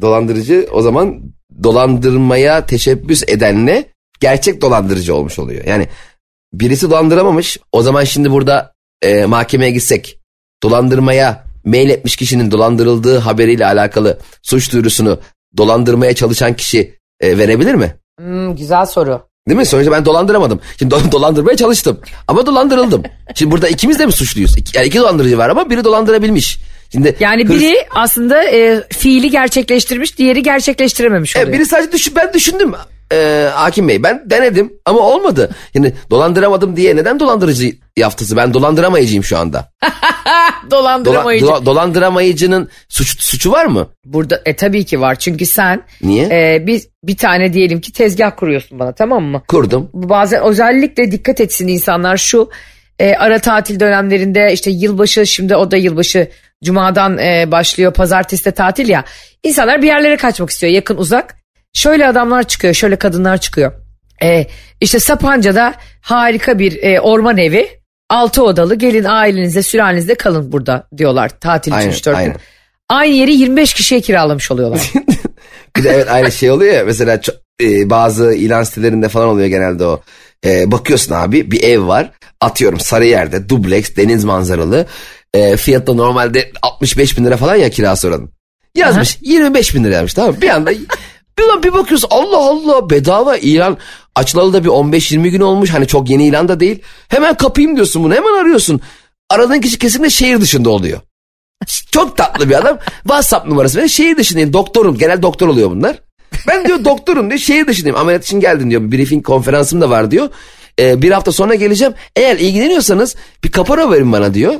[0.00, 1.20] dolandırıcı o zaman
[1.62, 3.84] dolandırmaya teşebbüs edenle
[4.20, 5.64] gerçek dolandırıcı olmuş oluyor.
[5.64, 5.88] Yani
[6.52, 10.18] birisi dolandıramamış o zaman şimdi burada e, mahkemeye gitsek
[10.62, 15.20] dolandırmaya mail etmiş kişinin dolandırıldığı haberiyle alakalı suç duyurusunu
[15.56, 17.94] dolandırmaya çalışan kişi e, verebilir mi?
[18.18, 19.28] Hmm, güzel soru.
[19.48, 19.66] Değil mi?
[19.66, 20.60] Sonuçta ben dolandıramadım.
[20.78, 22.00] Şimdi do- dolandırmaya çalıştım.
[22.28, 23.02] Ama dolandırıldım.
[23.34, 24.58] Şimdi burada ikimiz de mi suçluyuz?
[24.58, 26.58] İki, yani iki dolandırıcı var ama biri dolandırabilmiş.
[26.92, 31.48] Şimdi Yani hırs- biri aslında e, fiili gerçekleştirmiş, diğeri gerçekleştirememiş oluyor.
[31.48, 32.72] E, biri sadece düşün, ben düşündüm
[33.12, 34.02] e, Hakim Bey.
[34.02, 35.50] Ben denedim ama olmadı.
[35.74, 38.36] Yani dolandıramadım diye neden dolandırıcı yaftası?
[38.36, 39.70] Ben dolandıramayıcıyım şu anda.
[39.82, 41.46] Dola- Dolandıramayıcı.
[41.46, 43.88] dola- dolandıramayıcının suç, suçu var mı?
[44.04, 45.14] Burada e, tabii ki var.
[45.14, 46.24] Çünkü sen Niye?
[46.24, 49.42] e, bir, bir tane diyelim ki tezgah kuruyorsun bana tamam mı?
[49.48, 49.90] Kurdum.
[49.94, 52.50] Bazen özellikle dikkat etsin insanlar şu
[52.98, 56.28] e, ara tatil dönemlerinde işte yılbaşı şimdi o da yılbaşı
[56.64, 59.04] cumadan e, başlıyor pazartesi de tatil ya.
[59.42, 61.36] İnsanlar bir yerlere kaçmak istiyor yakın uzak.
[61.74, 63.72] Şöyle adamlar çıkıyor şöyle kadınlar çıkıyor.
[64.22, 64.46] E,
[64.80, 67.68] işte Sapanca'da harika bir e, orman evi
[68.10, 72.12] altı odalı gelin ailenizle sülalenizle kalın burada diyorlar tatil için Aynen, 3-4 gün.
[72.14, 72.36] aynen.
[72.88, 74.92] Aynı yeri 25 kişiye kiralamış oluyorlar.
[75.76, 79.46] Bir de evet aynı şey oluyor ya mesela ço- e, bazı ilan sitelerinde falan oluyor
[79.46, 80.02] genelde o.
[80.44, 84.86] E, bakıyorsun abi bir ev var atıyorum Sarıyer'de dubleks deniz manzaralı.
[85.34, 88.30] E, fiyatı da normalde 65 bin lira falan ya kirası oranın.
[88.74, 90.40] Yazmış 25 bin lira yazmış tamam mı?
[90.40, 90.70] Bir anda
[91.38, 93.78] bir, lan bir bakıyorsun Allah Allah bedava ilan
[94.14, 96.82] açılalı da bir 15-20 gün olmuş hani çok yeni ilan da değil.
[97.08, 98.80] Hemen kapayım diyorsun bunu hemen arıyorsun.
[99.30, 101.00] Aradığın kişi kesinlikle şehir dışında oluyor.
[101.90, 102.78] Çok tatlı bir adam.
[103.02, 103.88] WhatsApp numarası veriyor.
[103.90, 104.52] Şehir dışındayım.
[104.52, 104.98] Doktorum.
[104.98, 106.02] Genel doktor oluyor bunlar.
[106.48, 107.40] Ben diyor doktorum diyor.
[107.40, 107.96] Şehir dışındayım.
[107.96, 108.82] Ameliyat için geldin diyor.
[108.82, 110.28] Bir briefing konferansım da var diyor.
[110.80, 111.94] Ee, bir hafta sonra geleceğim.
[112.16, 114.54] Eğer ilgileniyorsanız bir kapora verin bana diyor.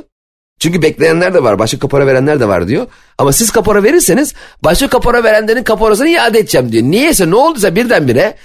[0.59, 1.59] Çünkü bekleyenler de var.
[1.59, 2.87] Başka kapora verenler de var diyor.
[3.17, 6.83] Ama siz kapora verirseniz başka kapora verenlerin kaporasını iade edeceğim diyor.
[6.83, 8.35] Niyeyse ne olduysa birdenbire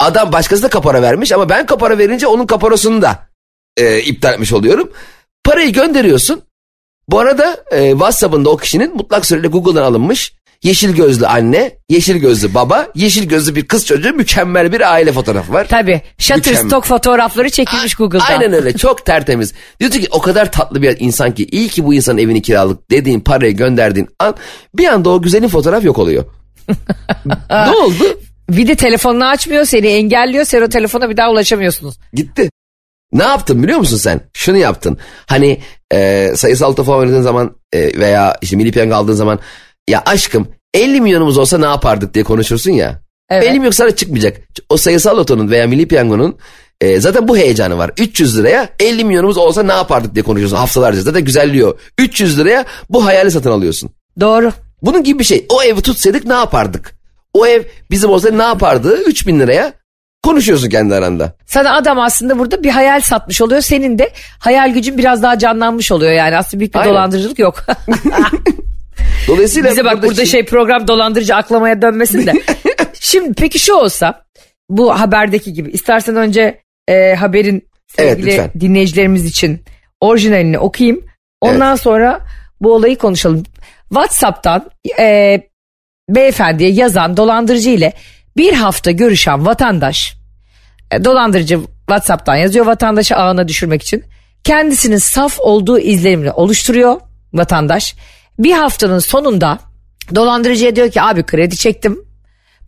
[0.00, 3.28] adam başkası da kapora vermiş ama ben kapora verince onun kaporasını da
[3.76, 4.92] e, iptal etmiş oluyorum.
[5.44, 6.42] Parayı gönderiyorsun.
[7.08, 12.54] Bu arada e, WhatsApp'ında o kişinin mutlak surette Google'dan alınmış yeşil gözlü anne, yeşil gözlü
[12.54, 15.66] baba, yeşil gözlü bir kız çocuğu mükemmel bir aile fotoğrafı var.
[15.68, 16.02] Tabii.
[16.18, 18.24] Shutterstock fotoğrafları çekilmiş Google'dan.
[18.24, 19.54] Aynen öyle çok tertemiz.
[19.80, 23.20] Diyorsun ki o kadar tatlı bir insan ki iyi ki bu insanın evini kiralık dediğin
[23.20, 24.34] parayı gönderdiğin an
[24.74, 26.24] bir anda o güzelin fotoğraf yok oluyor.
[27.50, 28.20] ne oldu?
[28.50, 30.44] Bir de telefonunu açmıyor seni engelliyor.
[30.44, 31.94] Sen o telefona bir daha ulaşamıyorsunuz.
[32.12, 32.50] Gitti.
[33.12, 34.20] Ne yaptın biliyor musun sen?
[34.34, 34.98] Şunu yaptın.
[35.26, 35.60] Hani
[35.92, 39.38] e, sayısal topu oynadığın zaman e, veya işte milli piyango aldığın zaman
[39.88, 43.00] ya aşkım 50 milyonumuz olsa ne yapardık diye konuşursun ya.
[43.30, 43.44] Evet.
[43.44, 44.36] 50 milyon sana çıkmayacak.
[44.68, 46.38] O sayısal lotonun veya milli piyangonun
[46.80, 47.90] e, zaten bu heyecanı var.
[47.98, 51.00] 300 liraya 50 milyonumuz olsa ne yapardık diye konuşuyorsun haftalarca.
[51.00, 51.78] Zaten güzelliyor.
[51.98, 53.90] 300 liraya bu hayali satın alıyorsun.
[54.20, 54.52] Doğru.
[54.82, 55.46] Bunun gibi bir şey.
[55.48, 56.94] O evi tutsaydık ne yapardık?
[57.34, 59.02] O ev bizim olsa ne yapardı?
[59.02, 59.72] 3000 liraya
[60.22, 61.32] konuşuyorsun kendi aranda.
[61.46, 63.60] Sana adam aslında burada bir hayal satmış oluyor.
[63.60, 66.36] Senin de hayal gücün biraz daha canlanmış oluyor yani.
[66.36, 66.90] Aslında büyük bir Aynen.
[66.92, 67.64] dolandırıcılık yok.
[69.28, 72.32] Dolayısıyla Bize bak burada buradaki- şey program dolandırıcı aklamaya dönmesin de.
[73.00, 74.24] Şimdi peki şu olsa
[74.68, 78.50] bu haberdeki gibi istersen önce e, haberin Evet, sevgili lütfen.
[78.60, 79.62] dinleyicilerimiz için
[80.00, 81.04] orijinalini okuyayım.
[81.40, 82.20] Ondan sonra
[82.60, 83.42] bu olayı konuşalım.
[83.88, 85.40] WhatsApp'tan e,
[86.08, 87.92] beyefendiye yazan dolandırıcı ile
[88.36, 90.14] bir hafta görüşen vatandaş
[90.92, 94.04] e, dolandırıcı WhatsApp'tan yazıyor vatandaşı ağına düşürmek için.
[94.44, 97.00] Kendisinin saf olduğu izlenimini oluşturuyor
[97.32, 97.94] vatandaş.
[98.38, 99.58] Bir haftanın sonunda
[100.14, 101.98] dolandırıcıya diyor ki abi kredi çektim.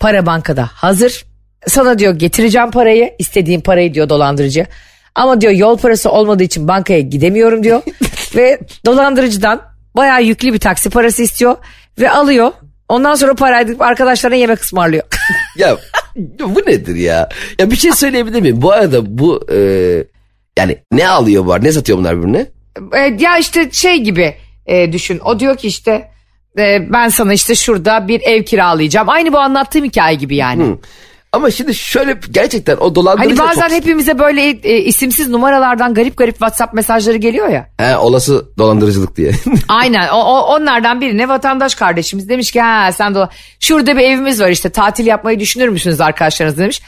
[0.00, 1.24] Para bankada hazır.
[1.66, 3.10] Sana diyor getireceğim parayı.
[3.18, 4.66] istediğin parayı diyor dolandırıcı.
[5.14, 7.82] Ama diyor yol parası olmadığı için bankaya gidemiyorum diyor.
[8.36, 9.62] ve dolandırıcıdan
[9.96, 11.56] bayağı yüklü bir taksi parası istiyor.
[11.98, 12.52] Ve alıyor.
[12.88, 15.02] Ondan sonra parayı arkadaşlarına yemek ısmarlıyor.
[15.56, 15.76] Ya
[16.40, 17.28] bu nedir ya?
[17.58, 18.62] Ya bir şey söyleyebilir miyim?
[18.62, 19.58] Bu arada bu e,
[20.58, 21.64] yani ne alıyor arada?
[21.64, 22.46] Ne satıyor bunlar birbirine?
[22.94, 24.34] E, ya işte şey gibi
[24.70, 25.20] e, düşün.
[25.24, 26.10] O diyor ki işte
[26.58, 29.08] e, ben sana işte şurada bir ev kiralayacağım.
[29.08, 30.76] Aynı bu anlattığım hikaye gibi yani.
[31.32, 33.76] Ama şimdi şöyle gerçekten o dolandırıcı Hani bazen çok...
[33.76, 37.68] hepimize böyle e, isimsiz numaralardan garip garip WhatsApp mesajları geliyor ya.
[37.78, 39.32] He, olası dolandırıcılık diye.
[39.68, 43.28] Aynen o, o- onlardan birine vatandaş kardeşimiz demiş ki ha sen de
[43.60, 46.82] şurada bir evimiz var işte tatil yapmayı düşünür müsünüz arkadaşlarınız demiş.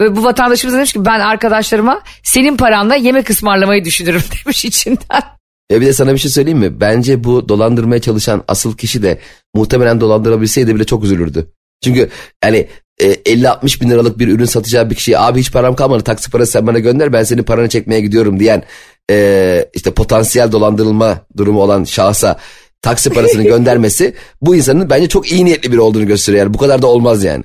[0.00, 5.22] Ve bu vatandaşımız da demiş ki ben arkadaşlarıma senin paranla yemek ısmarlamayı düşünürüm demiş içinden.
[5.70, 6.80] Ya bir de sana bir şey söyleyeyim mi?
[6.80, 9.18] Bence bu dolandırmaya çalışan asıl kişi de
[9.54, 11.46] muhtemelen dolandırabilseydi bile çok üzülürdü.
[11.84, 12.08] Çünkü
[12.44, 16.30] yani e, 50-60 bin liralık bir ürün satacağı bir kişiye abi hiç param kalmadı taksi
[16.30, 18.62] parası sen bana gönder ben senin paranı çekmeye gidiyorum diyen
[19.10, 22.38] e, işte potansiyel dolandırılma durumu olan şahsa
[22.82, 26.44] taksi parasını göndermesi bu insanın bence çok iyi niyetli biri olduğunu gösteriyor.
[26.44, 27.44] Yani bu kadar da olmaz yani.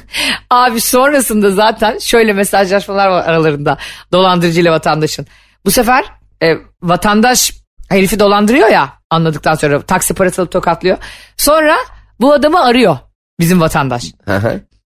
[0.50, 3.78] Abi sonrasında zaten şöyle mesajlaşmalar var aralarında
[4.12, 5.26] dolandırıcı ile vatandaşın.
[5.66, 6.04] Bu sefer
[6.42, 7.52] e, vatandaş
[7.90, 10.98] herifi dolandırıyor ya anladıktan sonra taksi parası alıp tokatlıyor.
[11.36, 11.76] Sonra
[12.20, 12.96] bu adamı arıyor
[13.40, 14.04] bizim vatandaş.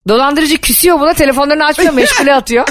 [0.09, 2.68] Dolandırıcı küsüyor buna telefonlarını açmıyor meşgule atıyor.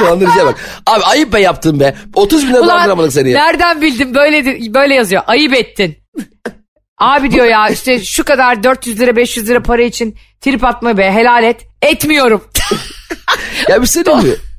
[0.00, 0.54] Dolandırıcıya bak.
[0.86, 1.94] Abi ayıp be yaptın be.
[2.14, 3.44] 30 bin lira dolandıramadık seni ya.
[3.44, 5.96] nereden bildin böyle böyle yazıyor ayıp ettin.
[6.98, 11.12] Abi diyor ya işte şu kadar 400 lira 500 lira para için trip atma be
[11.12, 11.66] helal et.
[11.82, 12.44] Etmiyorum.
[13.68, 14.08] Ya bir şey mi?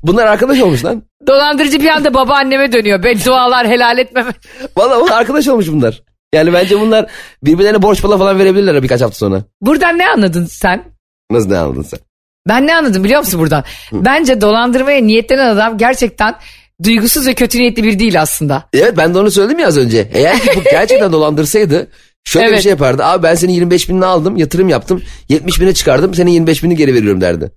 [0.04, 1.04] Bunlar arkadaş olmuş lan.
[1.28, 3.04] Dolandırıcı bir anda babaanneme dönüyor.
[3.04, 4.32] Ben dualar helal etmeme.
[4.78, 6.04] Vallahi bunlar arkadaş olmuş bunlar.
[6.34, 7.06] Yani bence bunlar
[7.44, 9.44] birbirlerine borç pala falan verebilirler birkaç hafta sonra.
[9.62, 10.84] Buradan ne anladın sen?
[11.32, 12.00] Nasıl ne anladın sen?
[12.48, 13.64] Ben ne anladım biliyor musun buradan?
[13.92, 16.36] Bence dolandırmaya niyetlenen adam gerçekten
[16.84, 18.64] duygusuz ve kötü niyetli bir değil aslında.
[18.74, 20.10] Evet ben de onu söyledim ya az önce.
[20.14, 21.88] Eğer ki bu gerçekten dolandırsaydı
[22.24, 22.64] şöyle bir Evet.
[22.64, 23.04] şey yapardı.
[23.06, 26.94] Abi ben senin 25 binini aldım yatırım yaptım 70 bine çıkardım senin 25 binini geri
[26.94, 27.52] veriyorum derdi.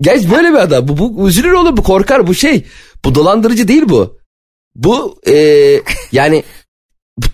[0.00, 0.88] Gerçi böyle bir adam.
[0.88, 2.64] Bu, bu üzülür olur bu korkar bu şey.
[3.04, 4.18] Bu dolandırıcı değil bu.
[4.74, 5.34] Bu e,
[6.12, 6.44] yani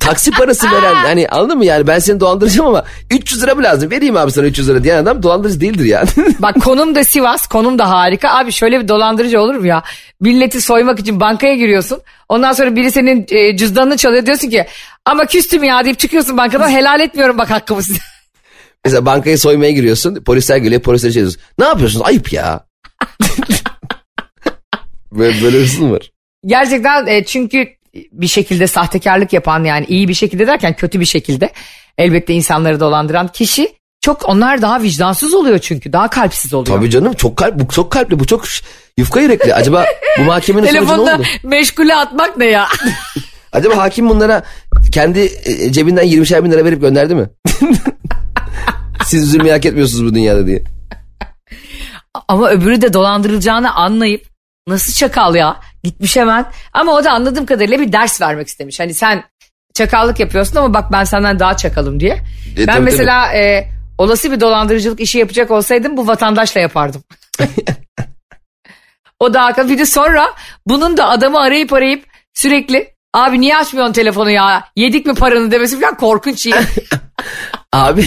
[0.00, 3.90] taksi parası veren hani anladın mı yani ben seni dolandıracağım ama 300 lira mı lazım
[3.90, 6.08] vereyim abi sana 300 lira diyen adam dolandırıcı değildir yani.
[6.38, 8.30] Bak konum da Sivas, konum da harika.
[8.30, 9.82] Abi şöyle bir dolandırıcı olur mu ya?
[10.20, 12.00] Milleti soymak için bankaya giriyorsun.
[12.28, 14.26] Ondan sonra biri senin e, cüzdanını çalıyor.
[14.26, 14.66] Diyorsun ki
[15.04, 16.70] ama küstüm ya deyip çıkıyorsun bankadan.
[16.70, 17.98] Helal etmiyorum bak hakkımı size.
[18.84, 21.40] Mesela bankayı soymaya giriyorsun polisler geliyor polisler şey diyorsun.
[21.58, 22.66] Ne yapıyorsunuz ayıp ya.
[25.12, 26.10] böyle, böyle hırsız mı var?
[26.46, 27.68] Gerçekten e, çünkü
[28.12, 31.52] bir şekilde sahtekarlık yapan yani iyi bir şekilde derken kötü bir şekilde
[31.98, 36.76] elbette insanları dolandıran kişi çok onlar daha vicdansız oluyor çünkü daha kalpsiz oluyor.
[36.76, 38.44] Tabii canım çok kalp bu çok kalpli bu çok
[38.98, 39.54] yufka yürekli.
[39.54, 39.84] Acaba
[40.18, 41.22] bu mahkemenin sonucu ne Telefonda oldu?
[41.42, 42.68] meşgule atmak ne ya?
[43.52, 44.42] Acaba hakim bunlara
[44.92, 47.30] kendi e, cebinden 20'şer bin lira verip gönderdi mi?
[49.04, 50.64] Siz üzülmeyi hak etmiyorsunuz bu dünyada diye.
[52.28, 54.26] Ama öbürü de dolandırılacağını anlayıp
[54.68, 56.46] nasıl çakal ya gitmiş hemen.
[56.72, 58.80] Ama o da anladığım kadarıyla bir ders vermek istemiş.
[58.80, 59.24] Hani sen
[59.74, 62.22] çakallık yapıyorsun ama bak ben senden daha çakalım diye.
[62.56, 67.02] ben tabii, mesela e, olası bir dolandırıcılık işi yapacak olsaydım bu vatandaşla yapardım.
[69.20, 70.26] o da hakikaten bir de sonra
[70.66, 72.04] bunun da adamı arayıp arayıp
[72.34, 76.54] sürekli abi niye açmıyorsun telefonu ya yedik mi paranı demesi falan korkunç iyi.
[77.74, 78.04] Abi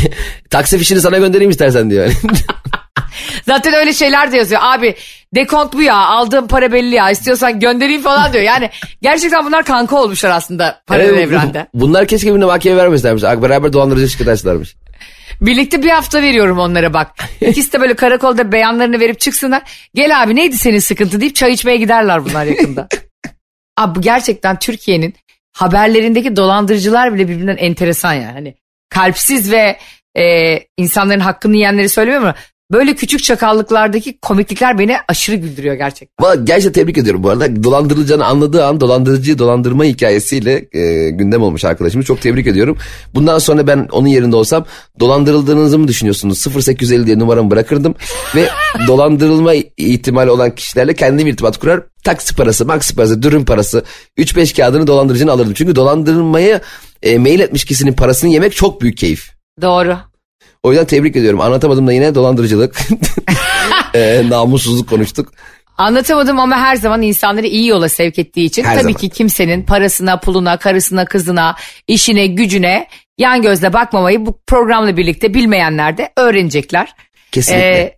[0.49, 2.11] taksi fişini sana göndereyim istersen diyor.
[3.45, 4.61] Zaten öyle şeyler de yazıyor.
[4.63, 4.95] Abi
[5.35, 8.43] dekont bu ya aldığım para belli ya istiyorsan göndereyim falan diyor.
[8.43, 8.69] Yani
[9.01, 11.67] gerçekten bunlar kanka olmuşlar aslında paralel Evet, evrende.
[11.73, 13.23] Bunlar keşke birbirine mahkeme vermeselermiş.
[13.23, 14.75] Beraber dolandırıcı şirket açtılarmış.
[15.41, 17.11] Birlikte bir hafta veriyorum onlara bak.
[17.41, 19.63] İkisi de böyle karakolda beyanlarını verip çıksınlar.
[19.95, 22.87] Gel abi neydi senin sıkıntı deyip çay içmeye giderler bunlar yakında.
[23.77, 25.15] abi bu gerçekten Türkiye'nin
[25.53, 28.31] haberlerindeki dolandırıcılar bile birbirinden enteresan yani.
[28.31, 28.55] Hani
[28.89, 29.77] kalpsiz ve
[30.17, 32.35] e, insanların hakkını yiyenleri söylemiyorum ama
[32.71, 36.25] böyle küçük çakallıklardaki komiklikler beni aşırı güldürüyor gerçekten.
[36.25, 37.63] Valla gerçekten tebrik ediyorum bu arada.
[37.63, 42.05] Dolandırılacağını anladığı an dolandırıcıyı dolandırma hikayesiyle e, gündem olmuş arkadaşımız.
[42.05, 42.77] Çok tebrik ediyorum.
[43.15, 44.65] Bundan sonra ben onun yerinde olsam
[44.99, 46.47] dolandırıldığınızı mı düşünüyorsunuz?
[46.67, 47.95] 0850 diye numaramı bırakırdım
[48.35, 48.49] ve
[48.87, 51.83] dolandırılma ihtimali olan kişilerle kendim irtibat kurar.
[52.07, 53.83] Taksi parası, maksi parası, dürüm parası
[54.17, 55.53] 3-5 kağıdını dolandırıcının alırdım.
[55.53, 56.61] Çünkü dolandırılmaya
[57.03, 59.31] e, mail etmiş kişinin parasını yemek çok büyük keyif.
[59.61, 59.97] Doğru.
[60.63, 61.41] O yüzden tebrik ediyorum.
[61.41, 62.79] Anlatamadım da yine dolandırıcılık,
[63.93, 65.31] e, namussuzluk konuştuk.
[65.77, 68.97] Anlatamadım ama her zaman insanları iyi yola sevk ettiği için Her tabii zaman.
[68.97, 71.55] ki kimsenin parasına, puluna, karısına, kızına,
[71.87, 76.93] işine, gücüne yan gözle bakmamayı bu programla birlikte bilmeyenler de öğrenecekler.
[77.31, 77.67] Kesinlikle.
[77.67, 77.97] Ee,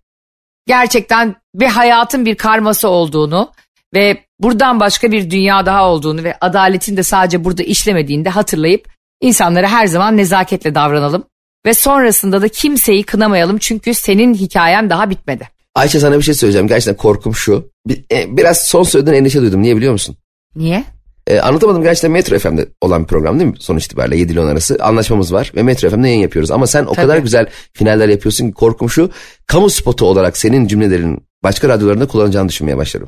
[0.67, 3.51] gerçekten bir hayatın bir karması olduğunu
[3.93, 8.87] ve buradan başka bir dünya daha olduğunu ve adaletin de sadece burada işlemediğini de hatırlayıp
[9.21, 11.23] insanlara her zaman nezaketle davranalım.
[11.65, 15.49] Ve sonrasında da kimseyi kınamayalım çünkü senin hikayen daha bitmedi.
[15.75, 16.67] Ayşe sana bir şey söyleyeceğim.
[16.67, 17.71] Gerçekten korkum şu.
[18.11, 19.61] E, biraz son söylediğin endişe duydum.
[19.61, 20.15] Niye biliyor musun?
[20.55, 20.83] Niye?
[21.29, 23.57] E, anlatamadım gerçekten Metro FM'de olan bir program değil mi?
[23.59, 26.51] Sonuç itibariyle 7 ile 10 arası anlaşmamız var ve Metro FM'de yayın yapıyoruz.
[26.51, 26.95] Ama sen o Tabii.
[26.95, 29.11] kadar güzel finaller yapıyorsun ki korkum şu.
[29.47, 33.07] Kamu spotu olarak senin cümlelerin başka radyolarında kullanacağını düşünmeye başladım.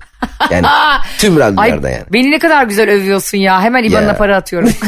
[0.51, 0.65] Yani
[1.19, 2.03] tüm Ay radyolarda yani.
[2.13, 3.61] beni ne kadar güzel övüyorsun ya.
[3.61, 4.69] Hemen IBAN'ına para atıyorum.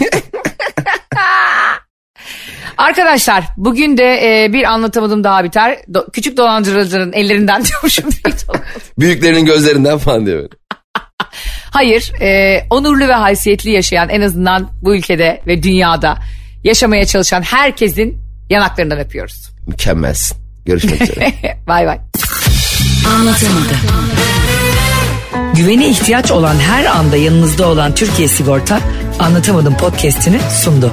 [2.77, 4.03] Arkadaşlar bugün de
[4.43, 5.77] e, bir anlatamadım daha biter.
[5.91, 8.09] Do- küçük dolandırıcıların ellerinden diyormuşum.
[8.99, 10.49] Büyüklerinin gözlerinden falan diyor.
[11.73, 16.17] Hayır e, onurlu ve haysiyetli yaşayan en azından bu ülkede ve dünyada
[16.63, 18.17] yaşamaya çalışan herkesin
[18.49, 19.49] yanaklarından öpüyoruz.
[19.67, 20.37] Mükemmelsin.
[20.65, 21.33] Görüşmek üzere.
[21.67, 21.99] Bay bay.
[23.15, 23.77] Anlatamadım.
[25.55, 28.79] Güvene ihtiyaç olan her anda yanınızda olan Türkiye Sigorta
[29.19, 30.91] Anlatamadım podcast'ini sundu.